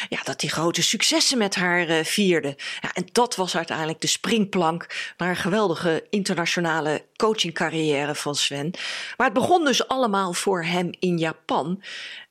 [0.08, 2.56] ja, dat hij grote successen met haar vierde.
[2.80, 8.70] Ja, en dat was uiteindelijk de springplank naar een geweldige internationale coachingcarrière van Sven.
[9.16, 11.82] Maar het begon dus allemaal voor hem in Japan.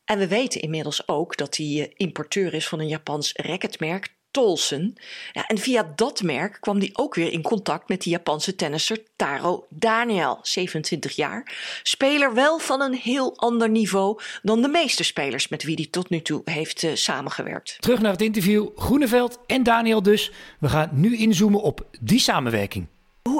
[0.05, 4.97] En we weten inmiddels ook dat hij importeur is van een Japans racketmerk, Tolson.
[5.31, 9.03] Ja, en via dat merk kwam hij ook weer in contact met de Japanse tennisser
[9.15, 11.55] Taro Daniel, 27 jaar.
[11.83, 16.09] Speler wel van een heel ander niveau dan de meeste spelers met wie hij tot
[16.09, 17.77] nu toe heeft uh, samengewerkt.
[17.79, 20.31] Terug naar het interview Groeneveld en Daniel dus.
[20.59, 22.87] We gaan nu inzoomen op die samenwerking.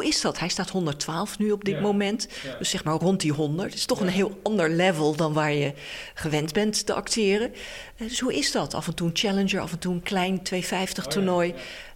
[0.09, 0.39] Is dat?
[0.39, 2.27] Hij staat 112 nu op dit moment.
[2.57, 3.69] Dus zeg maar rond die 100.
[3.69, 5.73] Het is toch een heel ander level dan waar je
[6.13, 7.53] gewend bent te acteren.
[7.97, 8.73] Eh, dus hoe is dat?
[8.73, 11.53] Af en toe een challenger, af en toe een klein 250 toernooi.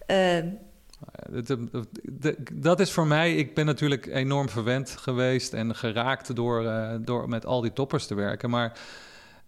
[0.07, 0.37] Uh,
[2.53, 7.29] dat is voor mij, ik ben natuurlijk enorm verwend geweest en geraakt door, uh, door
[7.29, 8.49] met al die toppers te werken.
[8.49, 8.79] Maar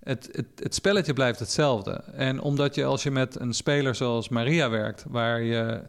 [0.03, 2.03] het, het, het, spelletje blijft hetzelfde.
[2.13, 5.81] En omdat je als je met een speler zoals Maria werkt, waar je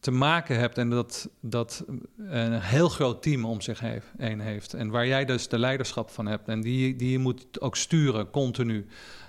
[0.00, 1.84] te maken hebt en dat, dat
[2.16, 3.80] een heel groot team om zich
[4.16, 4.74] heen heeft.
[4.74, 8.30] En waar jij dus de leiderschap van hebt en die, die je moet ook sturen
[8.30, 8.86] continu.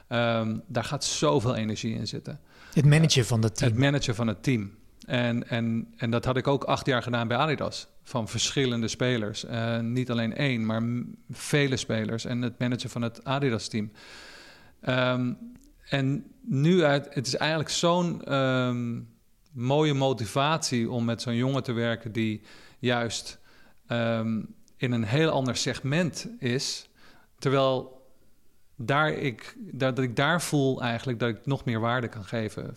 [0.09, 2.39] Um, daar gaat zoveel energie in zitten.
[2.73, 3.71] Het managen van het team.
[3.71, 4.71] Het managen van het team.
[5.05, 7.87] En, en, en dat had ik ook acht jaar gedaan bij Adidas.
[8.03, 9.45] Van verschillende spelers.
[9.45, 10.81] Uh, niet alleen één, maar
[11.31, 12.25] vele spelers.
[12.25, 13.91] En het managen van het Adidas-team.
[14.89, 15.37] Um,
[15.89, 19.07] en nu, uit, het is eigenlijk zo'n um,
[19.51, 22.41] mooie motivatie om met zo'n jongen te werken die
[22.79, 23.39] juist
[23.87, 26.89] um, in een heel ander segment is.
[27.39, 28.01] Terwijl
[28.75, 32.75] daar ik, dat ik daar voel eigenlijk dat ik nog meer waarde kan geven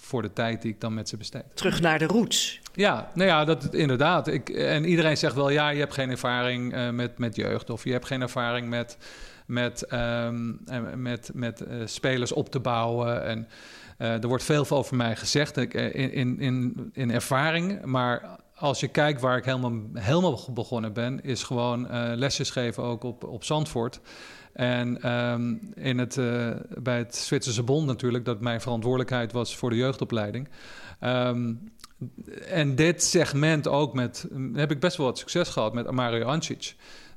[0.00, 1.44] voor de tijd die ik dan met ze besteed.
[1.54, 2.60] Terug naar de roots.
[2.74, 4.28] Ja, nou ja, dat inderdaad.
[4.28, 7.84] Ik, en iedereen zegt wel, ja, je hebt geen ervaring uh, met, met jeugd of
[7.84, 8.98] je hebt geen ervaring met,
[9.46, 10.60] met, um,
[10.94, 13.24] met, met uh, spelers op te bouwen.
[13.24, 13.48] En
[13.96, 18.88] er wordt veel over mij gezegd ik, in, in, in, in ervaring, maar als je
[18.88, 24.00] kijkt waar ik helemaal, helemaal begonnen ben, is gewoon lesjes geven ook op, op Zandvoort.
[24.52, 26.14] En ehm, in het,
[26.82, 30.48] bij het Zwitserse Bond natuurlijk, dat mijn verantwoordelijkheid was voor de jeugdopleiding.
[31.00, 31.54] Ehm,
[32.48, 36.74] en dit segment ook met, heb ik best wel wat succes gehad met Mario Ancic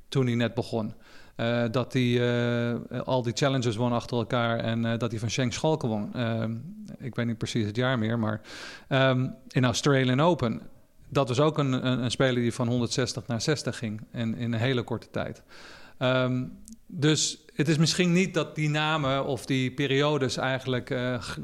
[0.10, 0.94] toen hij net begon.
[1.40, 5.30] Uh, dat hij uh, al die challenges won achter elkaar en uh, dat hij van
[5.30, 6.14] Schenk Schalke won.
[6.14, 6.56] Ehm,
[6.98, 8.42] ik weet niet precies het jaar meer, maar
[8.90, 10.62] um, in Australian Open.
[11.10, 14.54] Dat was ook een, een, een, speler die van 160 naar 60 ging in, in
[14.54, 15.44] een hele korte tijd.
[16.00, 20.96] Um, dus het is misschien niet dat die namen of die periodes eigenlijk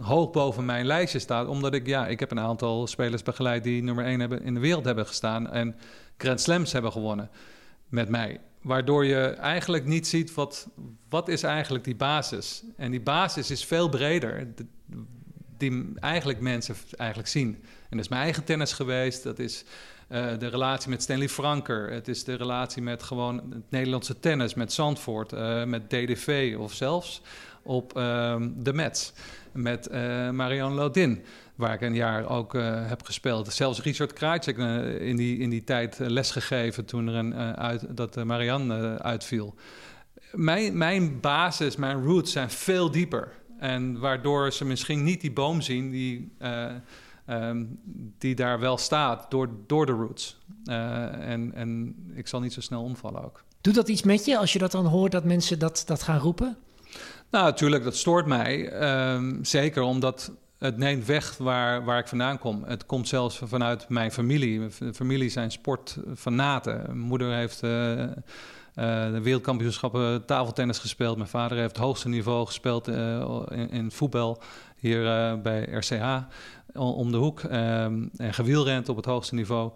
[0.01, 1.47] hoog boven mijn lijstje staan.
[1.47, 4.59] Omdat ik, ja, ik heb een aantal spelers begeleid die nummer 1 hebben, in de
[4.59, 5.75] wereld hebben gestaan en
[6.17, 7.29] Grand Slams hebben gewonnen
[7.89, 8.39] met mij.
[8.65, 10.67] Waardoor je eigenlijk niet ziet wat,
[11.09, 12.63] wat is eigenlijk die basis.
[12.77, 14.47] En die basis is veel breder,
[15.57, 17.47] die eigenlijk mensen eigenlijk zien.
[17.63, 19.63] En dat is mijn eigen tennis geweest, dat is
[20.09, 21.91] uh, de relatie met Stanley Franker.
[21.91, 26.73] Het is de relatie met gewoon het Nederlandse tennis, met Zandvoort, uh, met DDV of
[26.73, 27.21] zelfs
[27.63, 29.13] op uh, de Mets
[29.51, 31.23] met uh, Marianne Lodin
[31.55, 33.53] waar ik een jaar ook uh, heb gespeeld.
[33.53, 37.97] Zelfs Richard Krajcek uh, in, die, in die tijd uh, lesgegeven toen er een, uit,
[37.97, 39.55] dat Marianne uitviel.
[40.31, 43.31] Mijn, mijn basis, mijn roots zijn veel dieper.
[43.59, 46.35] En waardoor ze misschien niet die boom zien die,
[47.29, 47.79] um,
[48.17, 50.37] die daar wel staat door, door de roots.
[50.65, 53.43] en, en ik zal niet zo snel omvallen ook.
[53.61, 56.19] Doet dat iets met je als je dat dan hoort dat mensen dat, dat gaan
[56.19, 56.57] roepen?
[57.31, 58.83] Nou, natuurlijk, dat stoort mij.
[59.13, 62.63] Um, zeker omdat het neemt weg waar, waar ik vandaan kom.
[62.63, 64.59] Het komt zelfs vanuit mijn familie.
[64.59, 66.83] Mijn familie zijn sportfanaten.
[66.85, 68.07] Mijn moeder heeft uh, uh,
[69.11, 71.17] de wereldkampioenschappen tafeltennis gespeeld.
[71.17, 74.41] Mijn vader heeft het hoogste niveau gespeeld uh, in, voetbal
[74.75, 75.01] hier
[75.41, 76.17] bij RCH
[76.73, 77.39] om de hoek.
[77.39, 79.71] en gewielrend op het hoogste niveau.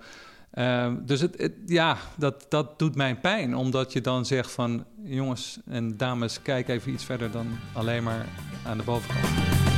[1.01, 5.59] dus het, het, ja, dat, dat doet mij pijn, omdat je dan zegt van jongens
[5.65, 8.25] en dames, kijk even iets verder dan alleen maar
[8.65, 9.68] aan de bovenkant.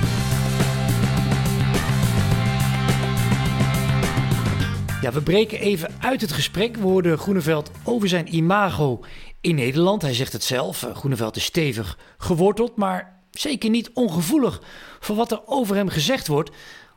[5.02, 6.76] Ja, we breken even uit het gesprek.
[6.76, 9.04] We hoorden Groeneveld over zijn imago
[9.42, 10.02] in Nederland.
[10.02, 10.84] Hij zegt het zelf.
[10.84, 14.62] Eh, Groeneveld is stevig geworteld, maar zeker niet ongevoelig
[15.00, 16.50] voor wat er over hem gezegd wordt.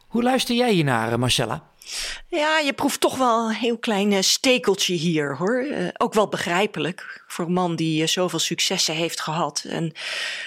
[0.09, 1.63] Hoe luister jij hiernaar, eh, Marcella?
[2.29, 5.67] Ja, je proeft toch wel een heel klein uh, stekeltje hier hoor.
[5.97, 9.65] Ook wel begrijpelijk voor een man die zoveel successen heeft gehad.
[9.69, 9.93] En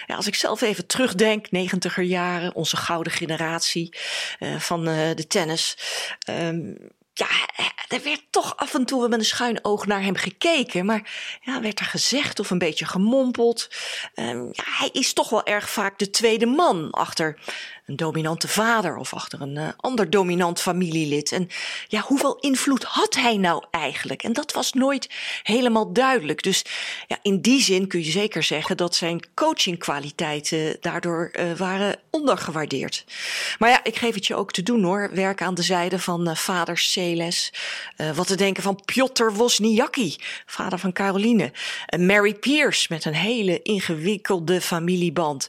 [0.06, 3.98] ja, als ik zelf even terugdenk, negentiger jaren, onze gouden generatie
[4.58, 5.78] van de tennis.
[6.20, 6.74] Ehm,
[7.18, 7.28] ja,
[7.88, 10.86] er werd toch af en toe met een schuin oog naar hem gekeken.
[10.86, 13.70] Maar ja, werd er gezegd of een beetje gemompeld.
[14.16, 17.40] Um, ja, hij is toch wel erg vaak de tweede man achter
[17.88, 21.32] een dominante vader of achter een uh, ander dominant familielid.
[21.32, 21.50] En
[21.88, 24.24] ja, hoeveel invloed had hij nou eigenlijk?
[24.24, 25.10] En dat was nooit
[25.44, 26.44] helemaal duidelijk.
[26.44, 26.66] Dus
[27.08, 33.06] ja, in die zin kun je zeker zeggen dat zijn coachingkwaliteiten daardoor uh, waren ondergewaardeerd.
[33.60, 35.10] Maar ja, ik geef het je ook te doen hoor.
[35.14, 37.54] Werk aan de zijde van uh, vader Celes.
[38.16, 41.52] wat te denken van Piotr Wozniacki, vader van Caroline.
[41.98, 45.48] Mary Pierce met een hele ingewikkelde familieband.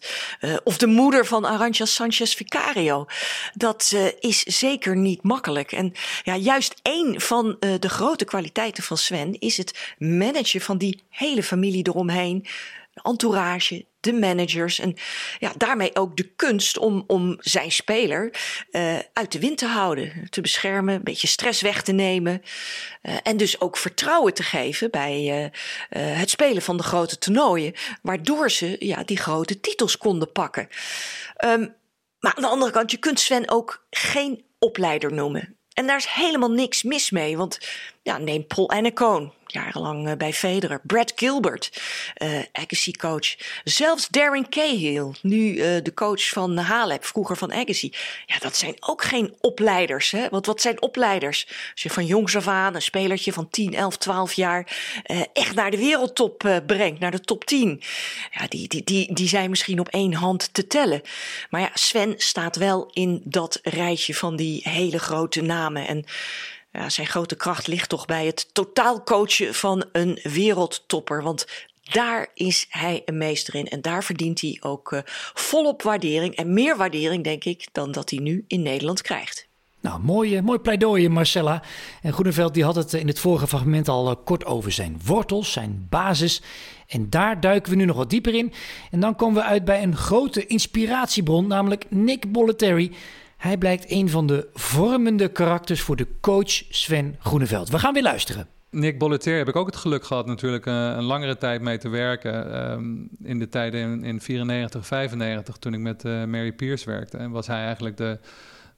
[0.64, 3.06] of de moeder van Arantxa Sanchez Vicario.
[3.54, 5.72] Dat uh, is zeker niet makkelijk.
[5.72, 10.78] En ja, juist één van uh, de grote kwaliteiten van Sven is het managen van
[10.78, 12.46] die hele familie eromheen.
[13.02, 14.96] Entourage, de managers en
[15.38, 18.34] ja, daarmee ook de kunst om, om zijn speler
[18.70, 22.42] uh, uit de wind te houden, te beschermen, een beetje stress weg te nemen
[23.22, 25.50] en dus ook vertrouwen te geven bij
[25.90, 30.68] het spelen van de grote toernooien, waardoor ze ja, die grote titels konden pakken.
[31.44, 31.74] Um,
[32.20, 35.58] maar aan de andere kant, je kunt Sven ook geen opleider noemen.
[35.72, 37.58] En daar is helemaal niks mis mee, want
[38.08, 40.80] ja, neem Paul Annecoon jarenlang eh, bij Federer.
[40.82, 41.82] Brad Gilbert,
[42.22, 43.36] uh, Agassi coach.
[43.64, 47.92] Zelfs Darren Cahill, nu uh, de coach van Halep, vroeger van Agassi.
[48.26, 50.10] Ja, dat zijn ook geen opleiders.
[50.10, 50.28] Hè?
[50.28, 51.46] Want wat zijn opleiders?
[51.72, 54.76] Als je van jongs af aan een spelertje van 10, 11, 12 jaar
[55.32, 57.82] echt naar de wereldtop brengt, naar de top 10.
[58.30, 61.02] Ja, die, die, die, die zijn misschien op één hand te tellen.
[61.50, 65.86] Maar ja, Sven staat wel in dat rijtje van die hele grote namen.
[65.86, 66.04] En
[66.86, 71.22] zijn grote kracht ligt toch bij het totaal coachen van een wereldtopper.
[71.22, 71.46] Want
[71.82, 73.68] daar is hij een meester in.
[73.68, 75.00] En daar verdient hij ook uh,
[75.34, 76.34] volop waardering.
[76.34, 79.46] En meer waardering, denk ik, dan dat hij nu in Nederland krijgt.
[79.80, 81.62] Nou, mooi, mooi pleidooi, Marcella.
[82.02, 85.52] En Groeneveld die had het in het vorige fragment al uh, kort over zijn wortels,
[85.52, 86.42] zijn basis.
[86.86, 88.52] En daar duiken we nu nog wat dieper in.
[88.90, 92.92] En dan komen we uit bij een grote inspiratiebron, namelijk Nick Bolletary.
[93.38, 97.68] Hij blijkt een van de vormende karakters voor de coach Sven Groeneveld.
[97.68, 98.46] We gaan weer luisteren.
[98.70, 101.88] Nick Bolletier heb ik ook het geluk gehad natuurlijk uh, een langere tijd mee te
[101.88, 102.70] werken.
[102.70, 107.16] Um, in de tijden in, in 94, 95 toen ik met uh, Mary Pierce werkte.
[107.16, 108.18] En was hij eigenlijk de,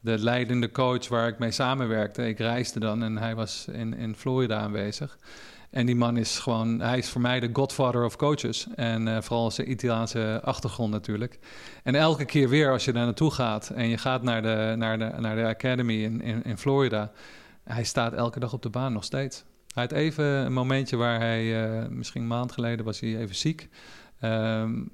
[0.01, 2.29] de leidende coach waar ik mee samenwerkte.
[2.29, 5.19] Ik reisde dan en hij was in, in Florida aanwezig.
[5.71, 8.67] En die man is gewoon, hij is voor mij de godfather of coaches.
[8.75, 11.39] En uh, vooral zijn Italiaanse achtergrond natuurlijk.
[11.83, 14.99] En elke keer weer als je daar naartoe gaat en je gaat naar de, naar
[14.99, 17.13] de, naar de Academy in, in, Florida.
[17.65, 19.45] Hij staat elke dag op de baan nog steeds.
[19.75, 21.45] Hij had even een momentje waar hij,
[21.81, 23.69] uh, misschien een maand geleden was hij even ziek.
[24.25, 24.91] Um,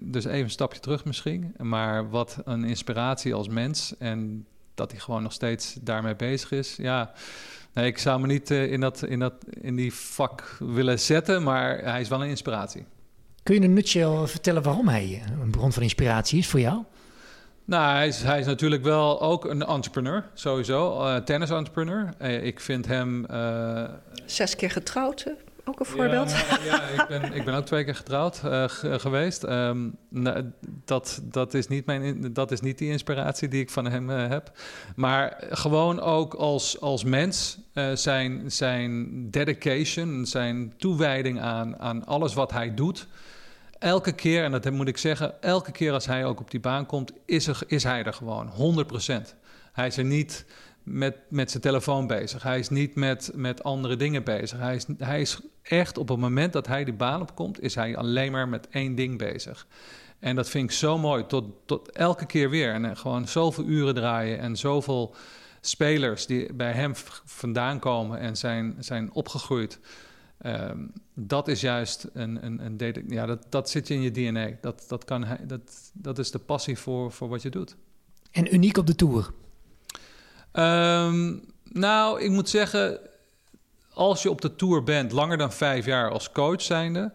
[0.00, 1.54] dus even een stapje terug misschien.
[1.58, 3.96] Maar wat een inspiratie als mens.
[3.98, 6.76] En dat hij gewoon nog steeds daarmee bezig is.
[6.76, 7.12] Ja,
[7.78, 11.42] nee, ik zou me niet uh, in, dat, in, dat, in die vak willen zetten.
[11.42, 12.84] Maar hij is wel een inspiratie.
[13.42, 16.84] Kun je in een nutshell vertellen waarom hij een bron van inspiratie is voor jou?
[17.64, 21.00] Nou, hij is, hij is natuurlijk wel ook een entrepreneur, sowieso.
[21.00, 22.14] Uh, tennis-entrepreneur.
[22.22, 23.26] Uh, ik vind hem...
[23.30, 23.84] Uh,
[24.26, 25.26] Zes keer getrouwd,
[25.68, 26.30] ook een voorbeeld.
[26.64, 28.40] Ja, ik, ben, ik ben ook twee keer getrouwd
[28.80, 29.42] geweest.
[29.42, 29.96] Um,
[30.84, 34.52] dat, dat, is niet mijn, dat is niet die inspiratie die ik van hem heb.
[34.96, 37.58] Maar gewoon ook als, als mens,
[37.94, 43.06] zijn, zijn dedication, zijn toewijding aan, aan alles wat hij doet
[43.78, 46.86] elke keer, en dat moet ik zeggen, elke keer als hij ook op die baan
[46.86, 49.34] komt, is, er, is hij er gewoon, 100%.
[49.72, 50.44] Hij is er niet
[50.90, 52.42] met, met zijn telefoon bezig.
[52.42, 54.58] Hij is niet met, met andere dingen bezig.
[54.58, 57.96] Hij is, hij is echt op het moment dat hij die baan opkomt, is hij
[57.96, 59.66] alleen maar met één ding bezig.
[60.18, 62.72] En dat vind ik zo mooi, tot, tot elke keer weer.
[62.72, 65.14] En gewoon zoveel uren draaien en zoveel
[65.60, 66.92] spelers die bij hem
[67.24, 69.80] vandaan komen en zijn, zijn opgegroeid.
[70.46, 74.50] Um, dat is juist een, een, een ja, dat, dat zit je in je DNA.
[74.60, 77.76] Dat, dat, kan, dat, dat is de passie voor, voor wat je doet.
[78.30, 79.30] En uniek op de tour?
[80.58, 82.98] Um, nou, ik moet zeggen,
[83.92, 87.12] als je op de tour bent, langer dan vijf jaar als coach zijnde,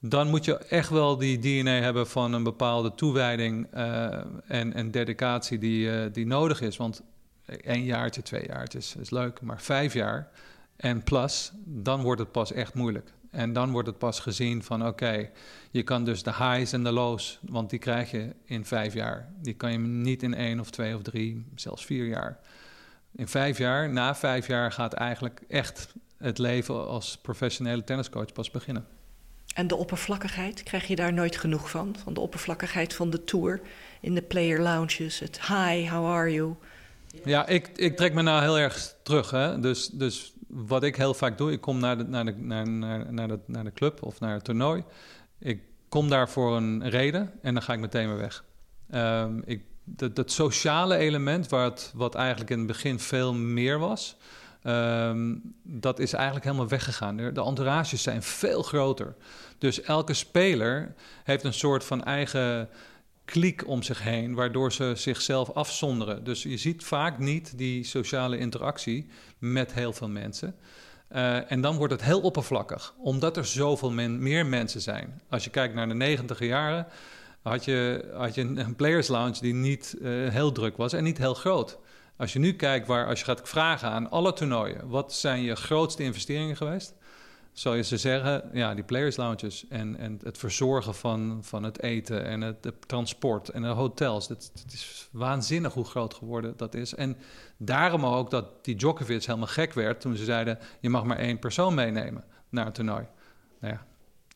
[0.00, 4.06] dan moet je echt wel die DNA hebben van een bepaalde toewijding uh,
[4.46, 6.76] en, en dedicatie die, uh, die nodig is.
[6.76, 7.02] Want
[7.46, 10.30] één jaartje, twee jaar, is, is leuk, maar vijf jaar
[10.76, 13.12] en plus, dan wordt het pas echt moeilijk.
[13.30, 15.30] En dan wordt het pas gezien van oké,
[15.70, 19.32] je kan dus de highs en de lows, want die krijg je in vijf jaar.
[19.40, 22.38] Die kan je niet in één of twee of drie, zelfs vier jaar.
[23.16, 28.50] In vijf jaar, na vijf jaar gaat eigenlijk echt het leven als professionele tenniscoach pas
[28.50, 28.86] beginnen.
[29.54, 31.96] En de oppervlakkigheid, krijg je daar nooit genoeg van?
[32.02, 33.60] Van de oppervlakkigheid van de tour
[34.00, 36.54] in de player lounges, het hi, how are you?
[37.24, 39.30] Ja, ik, ik trek me nou heel erg terug.
[39.30, 39.60] Hè?
[39.60, 42.66] Dus, dus wat ik heel vaak doe, ik kom naar de, naar, de, naar,
[43.12, 44.84] naar, de, naar de club of naar het toernooi.
[45.38, 48.44] Ik kom daar voor een reden en dan ga ik meteen weer weg.
[48.94, 54.16] Um, ik, dat, dat, sociale element, wat, wat eigenlijk in het begin veel meer was,
[54.62, 57.16] um, dat is eigenlijk helemaal weggegaan.
[57.16, 59.14] De, entourages zijn veel groter.
[59.58, 60.94] Dus elke speler
[61.24, 62.68] heeft een soort van eigen
[63.24, 66.24] kliek om zich heen, waardoor ze zichzelf afzonderen.
[66.24, 69.06] Dus je ziet vaak niet die sociale interactie
[69.38, 70.56] met heel veel mensen.
[71.12, 75.20] Uh, en dan wordt het heel oppervlakkig, omdat er zoveel meer mensen zijn.
[75.28, 76.86] Als je kijkt naar de negentiger jaren,
[77.44, 81.18] had je, had je een players lounge die niet uh, heel druk was en niet
[81.18, 81.78] heel groot.
[82.16, 85.54] Als je nu kijkt waar, als je gaat vragen aan alle toernooien, wat zijn je
[85.54, 86.94] grootste investeringen geweest?
[87.54, 91.82] zou je ze zeggen, ja, die players lounges en, en het verzorgen van, van het
[91.82, 94.28] eten en het, transport en de hotels.
[94.28, 96.94] Het, is waanzinnig hoe groot geworden dat is.
[96.94, 97.16] En
[97.56, 101.38] daarom ook dat die Djokovic helemaal gek werd toen ze zeiden, je mag maar één
[101.38, 103.06] persoon meenemen naar het toernooi.
[103.60, 103.86] Nou ja,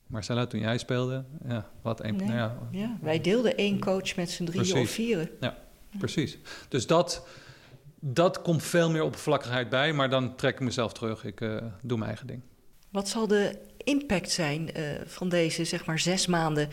[0.08, 2.16] Marcella, toen jij speelde, ja, wat één...
[2.16, 5.30] nou ja, ja, wij deelden één coach met z'n drieën of vieren.
[5.40, 5.56] Ja,
[5.98, 6.38] precies.
[6.68, 7.26] Dus dat,
[8.00, 11.24] dat komt veel meer oppervlakkigheid bij, maar dan trek ik mezelf terug.
[11.24, 12.42] Ik uh, doe mijn eigen ding.
[12.90, 16.68] Wat zal de impact zijn uh, van deze zeg maar zes maanden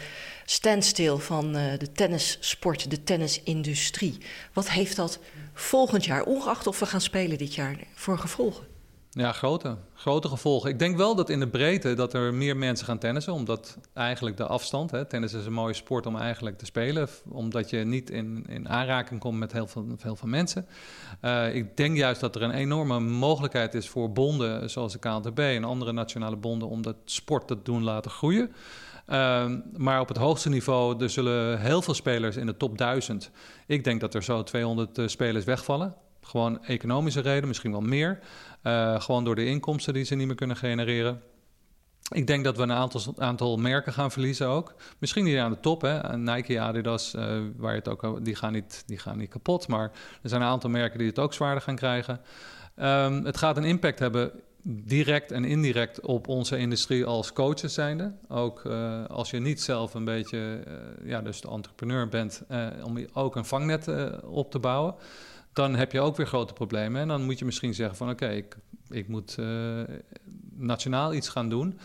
[0.46, 4.18] standstill van uh, de tennissport, de tennisindustrie?
[4.54, 5.20] Wat heeft dat
[5.54, 8.75] volgend jaar, ongeacht of we gaan spelen dit jaar, voor gevolgen?
[9.18, 10.70] Ja, grote, grote gevolgen.
[10.70, 14.38] Ik denk wel dat in de breedte dat er meer mensen gaan tennissen, omdat eigenlijk
[14.38, 18.10] de afstand, hè, tennis is een mooie sport om eigenlijk te spelen, omdat je niet
[18.10, 20.68] in, in aanraking komt met heel veel, heel veel mensen.
[21.22, 25.40] Uh, ik denk juist dat er een enorme mogelijkheid is voor bonden zoals de KNTB
[25.40, 28.52] en andere nationale bonden om dat sport te doen laten groeien.
[29.10, 33.32] Uh, maar op het hoogste niveau, er zullen heel veel spelers in de top 1000.
[33.68, 35.96] Ik denk dat er zo 200 uh, spelers wegvallen.
[36.26, 38.20] Gewoon economische reden, misschien wel meer.
[38.64, 41.22] Uh, gewoon door de inkomsten die ze niet meer kunnen genereren.
[42.12, 44.76] Ik denk dat we een aantal, aantal merken gaan verliezen ook.
[45.00, 46.18] Misschien niet aan de top, hè.
[46.18, 49.68] Nike, Adidas, uh, waar het ook, die, gaan niet, die gaan niet kapot.
[49.68, 52.22] Maar er zijn een aantal merken die het ook zwaarder gaan krijgen.
[52.76, 54.32] Um, het gaat een impact hebben
[54.68, 58.14] direct en indirect op onze industrie als coaches zijnde.
[58.28, 60.64] Ook uh, als je niet zelf een beetje,
[61.04, 62.44] ja, dus de entrepreneur bent,
[62.84, 63.90] om ook een vangnet
[64.24, 64.96] op te bouwen,
[65.56, 67.02] dan heb je ook weer grote problemen.
[67.02, 68.58] En dan moet je misschien zeggen van oké, ik,
[68.90, 69.38] ik moet
[70.56, 71.80] nationaal iets gaan doen.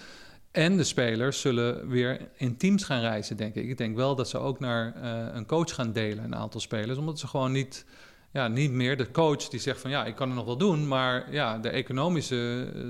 [0.50, 3.68] En de spelers zullen weer in teams gaan reizen, denk ik.
[3.68, 5.04] Ik denk wel dat ze ook naar
[5.34, 7.84] een coach gaan delen, een aantal spelers, omdat ze gewoon niet
[8.32, 10.88] ja, niet meer de coach die zegt van ja, ik kan het nog wel doen,
[10.88, 12.84] maar ja, de economische uh,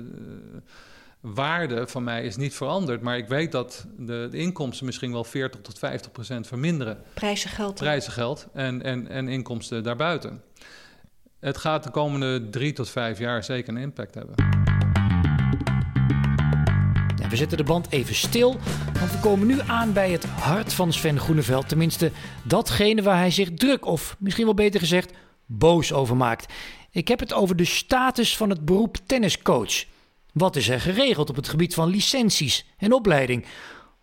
[1.21, 3.01] waarde van mij is niet veranderd.
[3.01, 7.03] Maar ik weet dat de, de, inkomsten misschien wel 40 tot 50 procent verminderen.
[7.13, 7.75] Prijzen geld.
[7.75, 10.41] Prijzen geld en, en, en inkomsten daarbuiten.
[11.39, 14.35] Het gaat de komende drie tot vijf jaar zeker een impact hebben.
[17.31, 18.57] we zetten de band even stil,
[18.99, 21.69] want we komen nu aan bij het hart van Sven Groeneveld.
[21.69, 22.11] Tenminste,
[22.43, 25.11] datgene waar hij zich druk, of misschien wel beter gezegd,
[25.45, 26.53] boos over maakt.
[26.91, 29.85] Ik heb het over de status van het beroep tenniscoach.
[30.31, 33.45] Wat is er geregeld op het gebied van licenties en opleiding?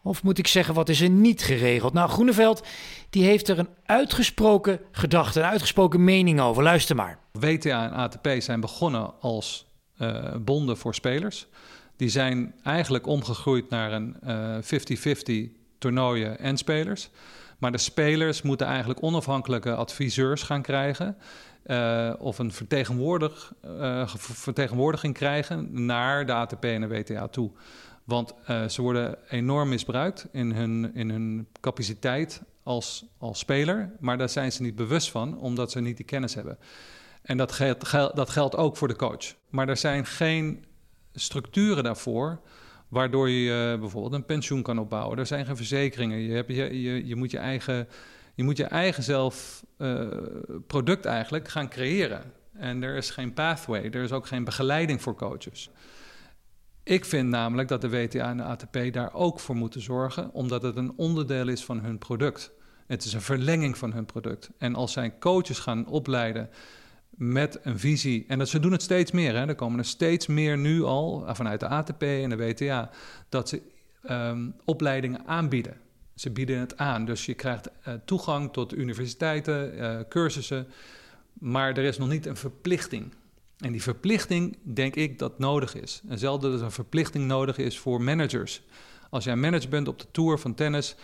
[0.03, 1.93] Of moet ik zeggen, wat is er niet geregeld?
[1.93, 2.67] Nou, Groeneveld
[3.11, 6.63] die heeft er een uitgesproken gedachte, een uitgesproken mening over.
[6.63, 7.19] Luister maar.
[7.33, 9.67] WTA en ATP zijn begonnen als
[9.99, 11.47] uh, bonden voor spelers.
[11.97, 14.17] Die zijn eigenlijk omgegroeid naar een
[14.63, 14.67] 50-50
[15.25, 15.49] uh,
[15.79, 17.11] toernooien en spelers.
[17.59, 21.17] Maar de spelers moeten eigenlijk onafhankelijke adviseurs gaan krijgen.
[21.71, 27.51] Uh, of een vertegenwoordig, uh, vertegenwoordiging krijgen naar de ATP en de WTA toe.
[28.05, 33.93] Want uh, ze worden enorm misbruikt in hun, in hun capaciteit als, als speler.
[34.01, 36.59] Maar daar zijn ze niet bewust van, omdat ze niet die kennis hebben.
[37.23, 39.35] En dat geldt, dat geldt ook voor de coach.
[39.49, 40.65] Maar er zijn geen
[41.13, 42.41] structuren daarvoor
[42.89, 45.19] Waardoor je bijvoorbeeld een pensioen kan opbouwen.
[45.19, 46.19] Er zijn geen verzekeringen.
[46.19, 47.89] Je, je, je, je moet je eigen,
[48.39, 50.09] je moet je eigen zelf uh,
[50.67, 52.23] product eigenlijk gaan creëren.
[52.53, 53.85] En er is geen pathway.
[53.85, 55.71] Er is ook geen begeleiding voor coaches.
[56.83, 60.63] Ik vind namelijk dat de WTA en de ATP daar ook voor moeten zorgen, omdat
[60.63, 62.51] het een onderdeel is van hun product.
[62.87, 64.51] Het is een verlenging van hun product.
[64.59, 66.51] En als zij coaches gaan opleiden
[67.11, 68.25] met een visie.
[68.29, 69.35] En dat, ze doen het steeds meer.
[69.35, 69.47] Hè.
[69.47, 72.91] Er komen er steeds meer nu al eh, vanuit de ATP en de WTA
[73.29, 73.63] dat ze
[74.11, 75.87] um, opleidingen aanbieden.
[76.19, 77.05] Ze bieden het aan.
[77.05, 80.67] Dus je krijgt uh, toegang tot universiteiten, uh, cursussen.
[81.33, 83.15] Maar er is nog niet een verplichting.
[83.59, 86.03] En die verplichting denk ik dat nodig is.
[86.09, 88.63] Hetzelfde dat er een verplichting nodig is voor managers.
[89.11, 90.97] Als jij manager bent op de tour van tennis,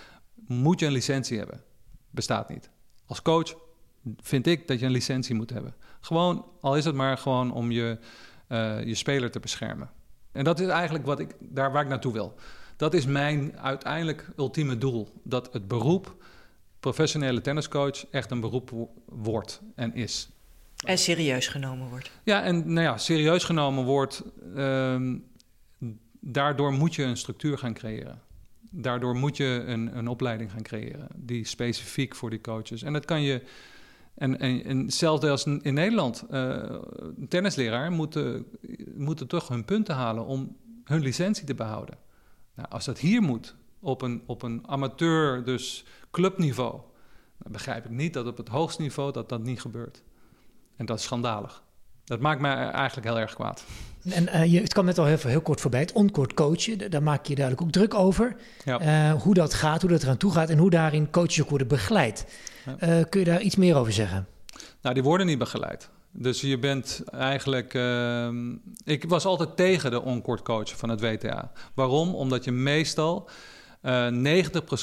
[0.46, 1.62] moet je een licentie hebben.
[2.10, 2.70] Bestaat niet.
[3.06, 3.54] Als coach
[4.20, 5.74] vind ik dat je een licentie moet hebben.
[6.00, 7.98] Gewoon, al is het maar gewoon om je,
[8.48, 9.90] uh, je speler te beschermen.
[10.32, 12.34] En dat is eigenlijk wat ik, daar waar ik naartoe wil.
[12.76, 15.08] Dat is mijn uiteindelijk ultieme doel.
[15.22, 16.16] Dat het beroep
[16.80, 18.70] professionele tenniscoach echt een beroep
[19.04, 20.28] wordt en is.
[20.84, 22.10] En serieus genomen wordt.
[22.24, 24.22] Ja, en nou ja, serieus genomen wordt.
[24.56, 25.14] Uh,
[26.20, 28.20] daardoor moet je een structuur gaan creëren.
[28.70, 32.82] Daardoor moet je een, een opleiding gaan creëren die specifiek voor die coaches.
[32.82, 33.42] En dat kan je
[34.14, 36.24] en, en, en hetzelfde als in Nederland.
[36.30, 36.56] Uh,
[37.16, 38.46] een tennisleraar moeten,
[38.94, 41.96] moeten toch hun punten halen om hun licentie te behouden.
[42.54, 46.80] Nou, als dat hier moet, op een, op een amateur, dus clubniveau,
[47.38, 50.02] dan begrijp ik niet dat op het hoogste niveau dat dat niet gebeurt.
[50.76, 51.62] En dat is schandalig.
[52.04, 53.64] Dat maakt mij eigenlijk heel erg kwaad.
[54.10, 55.80] En uh, je, het kwam net al heel, heel kort voorbij.
[55.80, 58.36] Het onkort coachen, daar maak je duidelijk ook druk over.
[58.64, 59.12] Ja.
[59.12, 61.68] Uh, hoe dat gaat, hoe dat eraan toe gaat en hoe daarin coaches ook worden
[61.68, 62.26] begeleid.
[62.64, 62.98] Ja.
[62.98, 64.26] Uh, kun je daar iets meer over zeggen?
[64.80, 65.90] Nou, die worden niet begeleid.
[66.16, 67.74] Dus je bent eigenlijk.
[68.84, 71.52] ik was altijd tegen de onkort coach van het WTA.
[71.74, 72.14] Waarom?
[72.14, 73.28] Omdat je meestal.
[73.82, 73.86] 90%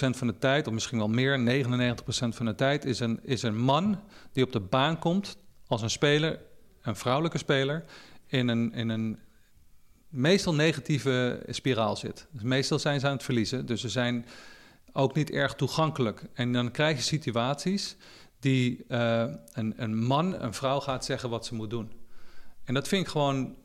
[0.10, 3.58] van de tijd, of misschien wel meer, 99% van de tijd, is een, is een
[3.58, 4.00] man
[4.32, 6.40] die op de baan komt als een speler
[6.82, 7.84] een vrouwelijke speler
[8.28, 9.20] in een, in een
[10.10, 12.28] meestal negatieve spiraal zit.
[12.32, 14.26] Dus meestal zijn ze aan het verliezen, dus ze zijn
[14.94, 16.24] ook niet erg toegankelijk.
[16.34, 17.96] En dan krijg je situaties
[18.42, 19.24] die uh,
[19.54, 21.92] een, een man een vrouw gaat zeggen wat ze moet doen.
[22.64, 23.56] En dat vind ik gewoon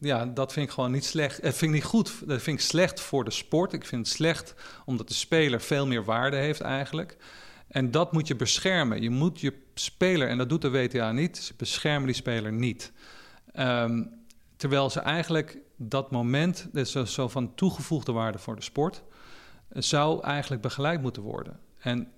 [0.00, 1.42] ja, dat vind ik gewoon niet slecht.
[1.42, 2.28] Dat vind ik niet goed.
[2.28, 3.72] Dat vind ik slecht voor de sport.
[3.72, 7.16] Ik vind het slecht omdat de speler veel meer waarde heeft eigenlijk.
[7.68, 9.02] En dat moet je beschermen.
[9.02, 12.92] Je moet je speler, en dat doet de WTA niet, ze beschermen die speler niet.
[13.54, 14.10] Um,
[14.56, 19.02] terwijl ze eigenlijk dat moment, dus zo, zo van toegevoegde waarde voor de sport,
[19.68, 21.60] zou eigenlijk begeleid moeten worden.
[21.78, 22.08] En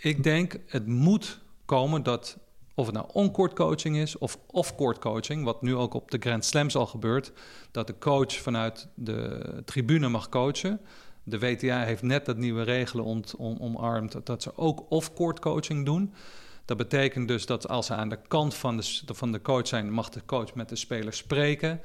[0.00, 2.38] ik denk, het moet komen dat
[2.74, 6.44] Of het nou on-court coaching is of off-court coaching, wat nu ook op de Grand
[6.44, 7.32] Slams al gebeurt,
[7.70, 10.80] dat de coach vanuit de tribune mag coachen.
[11.22, 16.14] De WTA heeft net dat nieuwe regelen ont, omarmd, dat ze ook off-court coaching doen.
[16.64, 19.92] Dat betekent dus dat als ze aan de kant van de, van de coach zijn,
[19.92, 21.80] mag de coach met de speler spreken.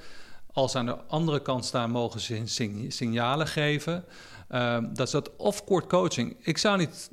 [0.52, 2.42] Als ze aan de andere kant staan, mogen ze
[2.88, 4.06] signalen geven.
[4.52, 6.36] Uh, dat is dat off-court coaching.
[6.40, 7.10] Ik zou niet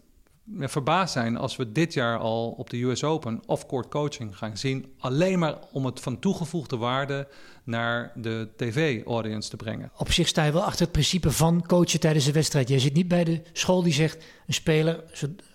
[0.59, 4.93] verbaasd zijn als we dit jaar al op de US Open off-court coaching gaan zien.
[4.99, 7.29] Alleen maar om het van toegevoegde waarde
[7.65, 9.91] naar de tv-audience te brengen.
[9.97, 12.69] Op zich sta je wel achter het principe van coachen tijdens een wedstrijd.
[12.69, 15.05] Je zit niet bij de school die zegt: een speler,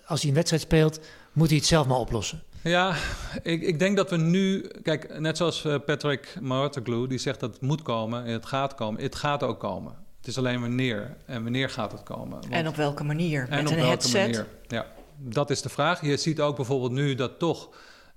[0.06, 1.00] als hij een wedstrijd speelt,
[1.32, 2.42] moet hij het zelf maar oplossen.
[2.62, 2.94] Ja,
[3.42, 4.68] ik, ik denk dat we nu...
[4.82, 8.74] Kijk, net zoals eh, Patrick Martaglu, die zegt dat het moet komen en het gaat
[8.74, 9.02] komen.
[9.02, 10.05] Het gaat ook komen.
[10.26, 11.16] Het is alleen wanneer.
[11.24, 12.30] En wanneer gaat het komen?
[12.30, 13.42] Want, en op welke manier?
[13.42, 14.20] En Met op een welke headset?
[14.20, 14.46] manier?
[14.66, 14.86] Ja,
[15.18, 16.00] dat is de vraag.
[16.00, 17.68] Je ziet ook bijvoorbeeld nu dat toch...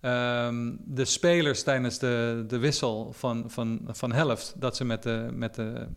[0.02, 4.54] Um, de spelers tijdens de, de wissel van, van, van helft...
[4.58, 5.88] dat ze met de, met de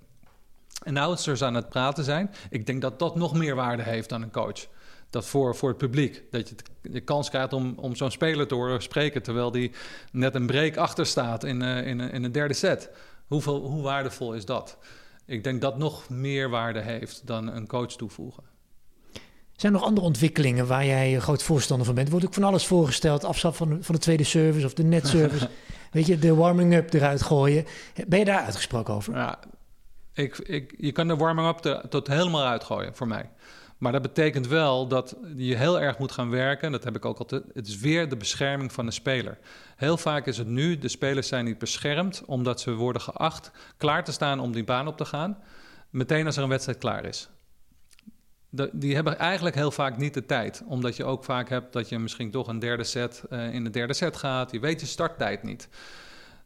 [0.84, 2.30] announcers aan het praten zijn.
[2.50, 4.66] Ik denk dat dat nog meer waarde heeft dan een coach
[5.10, 6.22] dat voor, voor het publiek.
[6.30, 9.22] Dat je de kans krijgt om, om zo'n speler te horen spreken...
[9.22, 9.72] terwijl die
[10.12, 12.90] net een break achter staat in, uh, in, in een derde set.
[13.26, 14.78] Hoeveel, hoe waardevol is dat?
[15.32, 18.42] Ik denk dat nog meer waarde heeft dan een coach toevoegen.
[19.52, 22.10] Zijn er nog andere ontwikkelingen waar jij groot voorstander van bent?
[22.10, 25.48] Wordt ook van alles voorgesteld, afstand van, van de tweede service of de net service.
[25.92, 27.64] Weet je, de warming-up eruit gooien.
[28.06, 29.14] Ben je daar uitgesproken over?
[29.14, 29.38] Ja,
[30.12, 33.30] ik, ik, je kan de warming-up tot helemaal uitgooien voor mij.
[33.82, 36.72] Maar dat betekent wel dat je heel erg moet gaan werken.
[36.72, 37.44] Dat heb ik ook altijd.
[37.54, 39.38] Het is weer de bescherming van de speler.
[39.76, 44.04] Heel vaak is het nu, de spelers zijn niet beschermd omdat ze worden geacht klaar
[44.04, 45.38] te staan om die baan op te gaan.
[45.90, 47.28] Meteen als er een wedstrijd klaar is.
[48.72, 50.62] Die hebben eigenlijk heel vaak niet de tijd.
[50.66, 53.70] Omdat je ook vaak hebt dat je misschien toch een derde set uh, in de
[53.70, 54.52] derde set gaat.
[54.52, 55.68] Je weet je starttijd niet.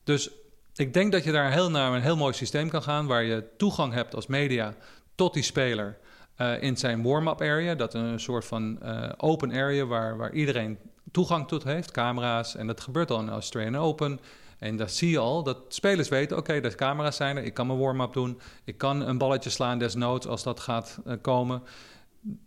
[0.05, 0.31] Dus
[0.75, 3.07] ik denk dat je daar heel naar een heel mooi systeem kan gaan.
[3.07, 4.75] Waar je toegang hebt als media
[5.15, 5.99] tot die speler.
[6.41, 7.75] Uh, in zijn warm-up area.
[7.75, 10.79] Dat een soort van uh, open area waar, waar iedereen
[11.11, 12.57] toegang tot heeft, camera's.
[12.57, 14.21] En dat gebeurt al in Australian Open.
[14.59, 17.55] En daar zie je al dat spelers weten: oké, okay, de camera's zijn er, ik
[17.55, 18.41] kan mijn warm-up doen.
[18.65, 21.63] Ik kan een balletje slaan desnoods als dat gaat uh, komen.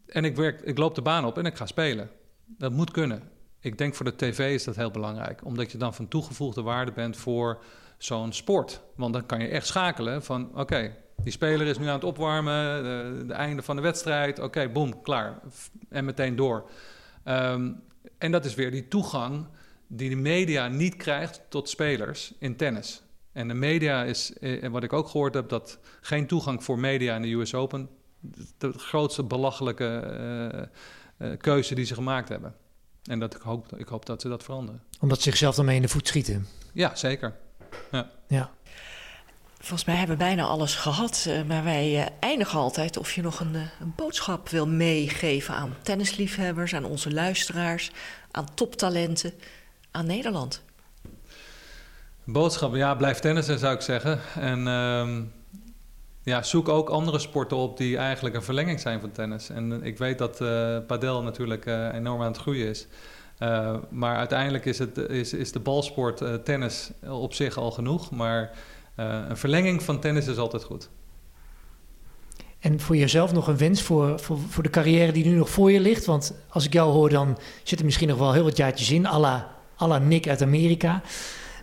[0.05, 2.09] En ik, werk, ik loop de baan op en ik ga spelen.
[2.45, 3.23] Dat moet kunnen.
[3.59, 6.91] Ik denk voor de tv is dat heel belangrijk, omdat je dan van toegevoegde waarde
[6.91, 7.61] bent voor
[7.97, 8.81] zo'n sport.
[8.95, 12.83] Want dan kan je echt schakelen van: oké, die speler is nu aan het opwarmen,
[12.83, 14.37] de, de einde van de wedstrijd.
[14.37, 15.39] Oké, okay, boom, klaar.
[15.89, 16.69] En meteen door.
[17.25, 17.81] Um,
[18.17, 19.45] en dat is weer die toegang
[19.87, 23.01] die de media niet krijgt tot spelers in tennis.
[23.31, 27.15] En de media is, en wat ik ook gehoord heb, dat geen toegang voor media
[27.15, 27.89] in de US Open.
[28.57, 30.69] De grootste belachelijke
[31.19, 32.55] uh, uh, keuze die ze gemaakt hebben.
[33.03, 34.83] En dat ik, hoop, ik hoop dat ze dat veranderen.
[34.99, 36.47] Omdat ze zichzelf daarmee in de voet schieten.
[36.73, 37.35] Ja, zeker.
[37.91, 38.11] Ja.
[38.27, 38.51] ja.
[39.59, 41.25] Volgens mij hebben we bijna alles gehad.
[41.27, 45.53] Uh, maar wij uh, eindigen altijd of je nog een, uh, een, boodschap wil meegeven
[45.53, 47.91] aan tennisliefhebbers, aan onze luisteraars,
[48.31, 49.33] aan toptalenten,
[49.91, 50.63] aan Nederland.
[52.23, 54.19] Boodschap, ja, blijf tennissen zou ik zeggen.
[54.35, 55.25] En uh,
[56.23, 59.49] ja, zoek ook andere sporten op die eigenlijk een verlenging zijn van tennis.
[59.49, 60.37] En ik weet dat
[60.87, 62.87] padel natuurlijk enorm aan het groeien is.
[63.89, 68.11] maar uiteindelijk is, het, is, is de balsport tennis op zich al genoeg.
[68.11, 68.57] Maar uh,
[68.99, 70.89] een verlenging van tennis is altijd goed.
[72.59, 75.71] En voor jezelf nog een wens voor, voor, voor de carrière die nu nog voor
[75.71, 76.05] je ligt?
[76.05, 79.05] Want als ik jou hoor, dan zit er misschien nog wel heel wat jaartjes in,
[79.05, 81.01] à la, à la Nick uit Amerika.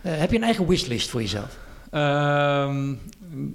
[0.05, 1.57] Uh, heb je een eigen wishlist voor jezelf?
[1.91, 2.99] Um,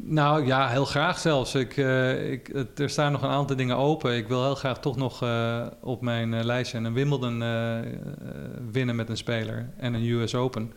[0.03, 1.55] nou ja, heel graag zelfs.
[1.55, 4.17] Ik, uh, ik, er staan nog een aantal dingen open.
[4.17, 7.39] Ik wil heel graag toch nog uh, op mijn lijstje een Wimbledon
[8.73, 10.73] winnen met een speler en een US Open.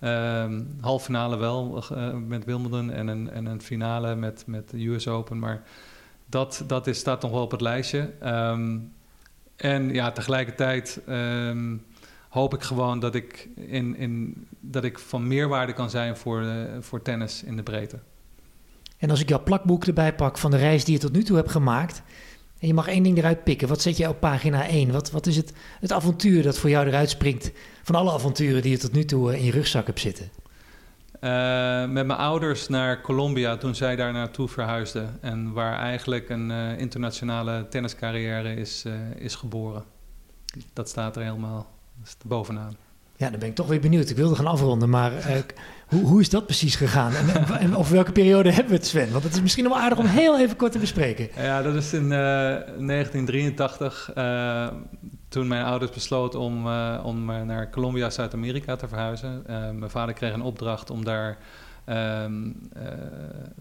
[0.00, 4.86] Um, halve finale wel uh, met Wimbledon en een, en een finale met, met de
[4.86, 5.38] US Open.
[5.38, 5.62] Maar
[6.26, 8.10] dat, dat is, staat nog wel op het lijstje.
[8.24, 8.92] Um,
[9.56, 11.84] en ja, tegelijkertijd um,
[12.28, 16.52] hoop ik gewoon dat ik, in, in, dat ik van meerwaarde kan zijn voor, uh,
[16.80, 17.98] voor tennis in de breedte.
[18.98, 21.36] En als ik jouw plakboek erbij pak van de reis die je tot nu toe
[21.36, 22.02] hebt gemaakt...
[22.60, 24.92] en je mag één ding eruit pikken, wat zet je op pagina 1?
[24.92, 27.52] Wat, wat is het, het avontuur dat voor jou eruit springt...
[27.82, 30.30] van alle avonturen die je tot nu toe in je rugzak hebt zitten?
[31.20, 31.30] Uh,
[31.80, 35.18] met mijn ouders naar Colombia toen zij daar naartoe verhuisden.
[35.20, 38.84] En waar eigenlijk een uh, internationale tenniscarrière is,
[39.16, 39.84] is geboren.
[40.72, 41.70] Dat staat er helemaal
[42.26, 42.76] bovenaan.
[43.18, 44.10] Ja, dan ben ik toch weer benieuwd.
[44.10, 45.12] Ik wilde gaan afronden, maar
[45.86, 47.14] hoe, hoe is dat precies gegaan?
[47.14, 49.12] En, en over welke periode hebben we het, Sven?
[49.12, 51.28] Want het is misschien wel aardig om heel even kort te bespreken.
[51.36, 54.10] Ja, dat is in 1983.
[55.28, 56.56] toen mijn ouders besloten om,
[57.02, 59.42] om naar Colombia, Zuid-Amerika te verhuizen.
[59.46, 61.38] mijn vader kreeg een opdracht om daar
[61.88, 62.50] Ehm,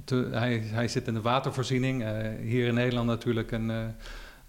[0.06, 2.06] te, hij, hij, zit in de watervoorziening.
[2.42, 3.72] hier in Nederland natuurlijk een,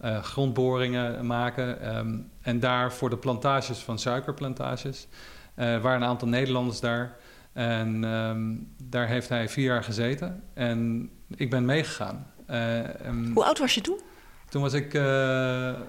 [0.01, 1.97] grondboringen maken.
[1.97, 5.09] Um, en daar voor de plantages van suikerplantages.
[5.55, 7.17] Er waren een aantal Nederlanders daar.
[7.53, 10.43] En ehm, daar heeft hij vier jaar gezeten.
[10.55, 12.27] En ik ben meegegaan.
[12.51, 12.81] Uh,
[13.35, 14.01] Hoe oud was je toen?
[14.49, 15.03] Toen was ik, uh,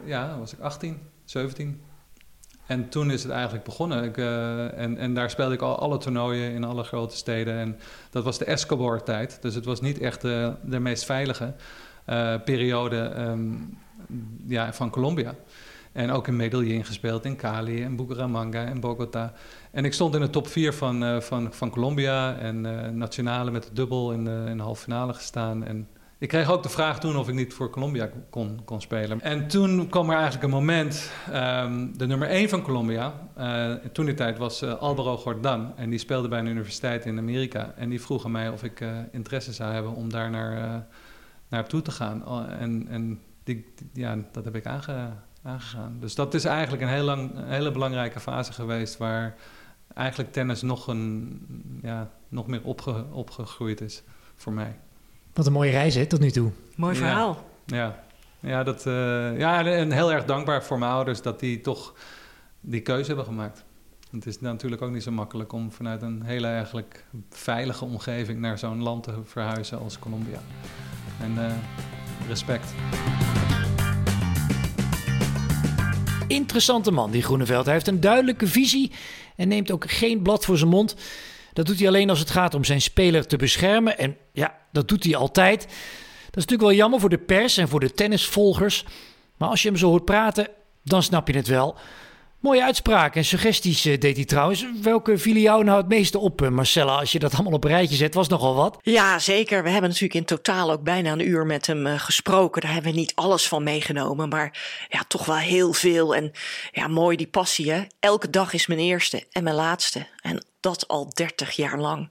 [0.06, 1.82] ja, was ik 18, 17.
[2.66, 4.04] En toen is het eigenlijk begonnen.
[4.04, 7.58] Ik, uh, en, en daar speelde ik al alle toernooien in alle grote steden.
[7.58, 7.80] En
[8.10, 9.42] dat was de Escobar-tijd.
[9.42, 11.54] Dus het was niet echt de, de meest veilige
[12.46, 13.78] periode um,
[14.48, 15.36] ja, van Colombia.
[15.92, 19.34] En ook in Medellin gespeeld, in Cali, in Bucaramanga, in Bogota.
[19.72, 23.52] En ik stond in de top 4 van, uh, van, van Colombia en uh, nationale
[23.52, 25.64] met de dubbel in de, in de halve finale gestaan.
[25.64, 25.88] En
[26.18, 29.22] ik kreeg ook de vraag toen of ik niet voor Colombia kon, kon spelen.
[29.22, 34.06] En toen kwam er eigenlijk een moment, um, de nummer 1 van Colombia, uh, toen
[34.06, 35.74] die tijd was Alvaro Gordan.
[35.76, 37.74] En die speelde bij een universiteit in Amerika.
[37.76, 40.86] En die vroeg aan mij of ik interesse zou hebben om daar naar,
[41.50, 42.28] naartoe te gaan.
[42.28, 43.20] Oh, en en
[43.50, 45.98] die, ja, dat heb ik aangegaan.
[46.00, 49.36] Dus dat is eigenlijk een, heel lang, een hele belangrijke fase geweest waar
[49.94, 54.04] eigenlijk tennis nog, een, ja, nog meer opge, opgegroeid is
[54.36, 54.80] voor mij.
[55.34, 56.52] Wat een mooie reis hè, tot nu toe.
[56.76, 57.48] Mooi verhaal.
[57.66, 58.04] Ja,
[58.40, 58.64] ja.
[58.64, 61.94] dat, uh, ja en heel erg dankbaar voor mijn ouders dat die toch
[62.62, 63.64] die keuze hebben gemaakt.
[64.12, 68.58] Het is natuurlijk ook niet zo makkelijk om vanuit een hele eigenlijk veilige omgeving naar
[68.58, 70.40] zo'n land te verhuizen als Colombia.
[71.22, 71.52] En uh,
[72.28, 72.74] respect.
[76.30, 77.66] Interessante man, die Groeneveld.
[77.66, 78.92] Hij heeft een duidelijke visie
[79.36, 80.96] en neemt ook geen blad voor zijn mond.
[81.54, 83.98] Dat doet hij alleen als het gaat om zijn speler te beschermen.
[83.98, 85.62] En ja, dat doet hij altijd.
[85.62, 88.86] Dat is natuurlijk wel jammer voor de pers en voor de tennisvolgers.
[89.38, 90.48] Maar als je hem zo hoort praten,
[90.84, 91.76] dan snap je het wel.
[92.40, 94.66] Mooie uitspraken en suggesties uh, deed hij trouwens.
[94.82, 96.96] Welke vielen jou nou het meeste op, uh, Marcella?
[96.96, 98.78] Als je dat allemaal op een rijtje zet, was nogal wat.
[98.82, 99.64] Ja, zeker.
[99.64, 102.62] We hebben natuurlijk in totaal ook bijna een uur met hem uh, gesproken.
[102.62, 104.58] Daar hebben we niet alles van meegenomen, maar
[104.90, 106.16] ja, toch wel heel veel.
[106.16, 106.32] En
[106.72, 107.82] ja, mooi die passie, hè?
[108.00, 110.08] Elke dag is mijn eerste en mijn laatste.
[110.22, 112.10] En dat al 30 jaar lang.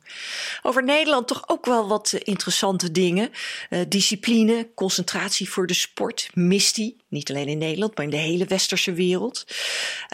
[0.63, 3.31] Over Nederland toch ook wel wat eh, interessante dingen.
[3.71, 6.97] Uh, discipline, concentratie voor de sport, mist hij.
[7.09, 9.45] Niet alleen in Nederland, maar in de hele westerse wereld.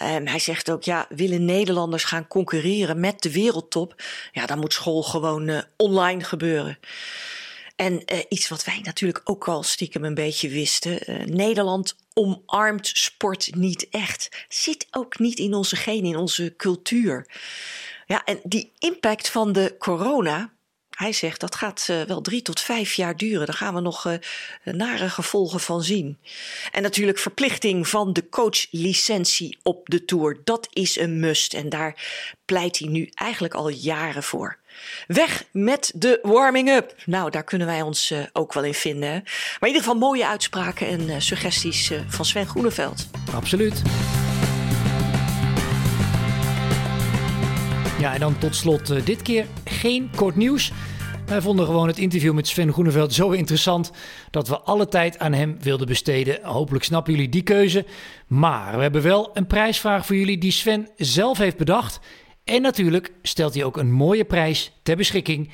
[0.03, 4.03] Um, hij zegt ook, ja, willen Nederlanders gaan concurreren met de wereldtop?
[4.33, 6.79] Ja, dan moet school gewoon uh, online gebeuren.
[7.77, 11.01] En iets wat wij natuurlijk ook al stiekem een beetje wisten.
[11.35, 14.45] Nederland omarmt sport niet echt.
[14.49, 17.27] Zit ook niet in onze genen, in onze cultuur.
[18.07, 20.53] Ja, en die impact van de corona,
[20.91, 23.47] hij zegt dat gaat uh, wel drie tot vijf jaar duren.
[23.47, 24.15] Daar gaan we nog uh,
[24.65, 26.19] nare gevolgen van zien.
[26.73, 30.41] En natuurlijk verplichting van de coachlicentie op de tour.
[30.45, 31.55] Dat is een must.
[31.55, 32.03] En daar
[32.45, 34.59] pleit hij nu eigenlijk al jaren voor.
[35.07, 36.95] Weg met de warming-up.
[37.07, 39.11] Nou, daar kunnen wij ons ook wel in vinden.
[39.11, 43.07] Maar in ieder geval mooie uitspraken en suggesties van Sven Groeneveld.
[43.35, 43.83] Absoluut.
[48.05, 50.73] Ja, en dan tot slot uh, dit keer geen kort nieuws.
[51.27, 53.93] Wij vonden gewoon het interview met Sven Groeneveld zo interessant
[54.31, 56.39] dat we alle tijd aan hem wilden besteden.
[56.43, 57.87] Hopelijk snappen jullie die keuze.
[58.27, 62.01] Maar we hebben wel een prijsvraag voor jullie die Sven zelf heeft bedacht.
[62.45, 65.51] En natuurlijk stelt hij ook een mooie prijs ter beschikking.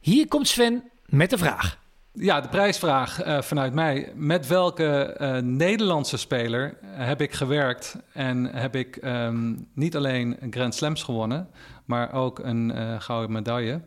[0.00, 1.83] Hier komt Sven met de vraag.
[2.16, 4.12] Ja, de prijsvraag uh, vanuit mij.
[4.14, 10.74] Met welke uh, Nederlandse speler heb ik gewerkt en heb ik um, niet alleen Grand
[10.74, 11.48] Slams gewonnen,
[11.84, 13.80] maar ook een uh, gouden medaille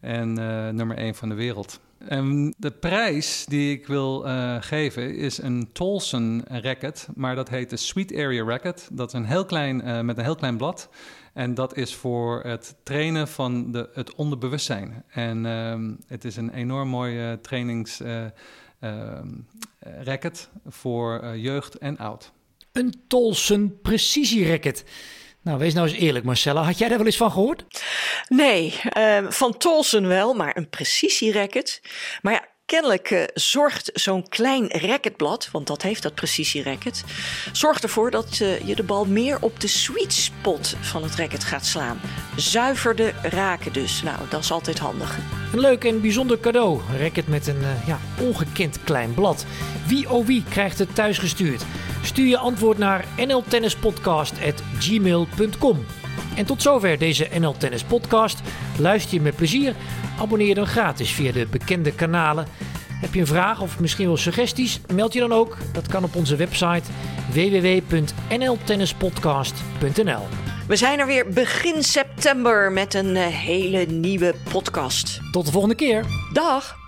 [0.00, 0.32] en
[0.74, 1.80] nummer 1 van de wereld.
[2.08, 4.20] En de prijs die ik wil
[4.60, 8.88] geven is een Tolson racket, maar dat heet de Sweet Area Racket.
[8.92, 10.88] Dat is een heel klein, met een heel klein blad.
[11.32, 15.04] En dat is voor het trainen van de, het onderbewustzijn.
[15.08, 18.34] En um, het is een enorm mooie trainingsracket
[20.00, 22.32] uh, uh, voor jeugd en oud.
[22.72, 24.84] Een Tolson precisie-racket.
[25.42, 26.62] Nou, wees nou eens eerlijk, Marcella.
[26.62, 27.64] Had jij daar wel eens van gehoord?
[28.28, 31.82] Nee, uh, van Tolson wel, maar een precisie-racket.
[32.22, 37.04] Maar ja, Kennelijk uh, zorgt zo'n klein racketblad, want dat heeft dat precisie-racket,
[37.52, 41.44] zorgt ervoor dat uh, je de bal meer op de sweet spot van het racket
[41.44, 42.00] gaat slaan.
[42.36, 44.02] Zuiverder raken dus.
[44.02, 45.18] Nou, dat is altijd handig.
[45.52, 46.80] Een leuk en bijzonder cadeau.
[46.90, 49.46] Een racket met een uh, ja, ongekend klein blad.
[49.86, 51.64] Wie oh wie krijgt het thuis gestuurd?
[52.02, 55.86] Stuur je antwoord naar nltennispodcast.gmail.com.
[56.36, 58.40] En tot zover deze NL Tennis Podcast.
[58.78, 59.74] Luister je met plezier?
[60.20, 62.46] Abonneer dan gratis via de bekende kanalen.
[62.88, 64.80] Heb je een vraag of misschien wel suggesties?
[64.94, 65.56] Meld je dan ook.
[65.72, 66.82] Dat kan op onze website
[67.32, 70.26] www.nltennispodcast.nl.
[70.68, 75.20] We zijn er weer begin september met een eh, hele nieuwe podcast.
[75.30, 76.04] Tot de volgende keer.
[76.32, 76.81] Dag!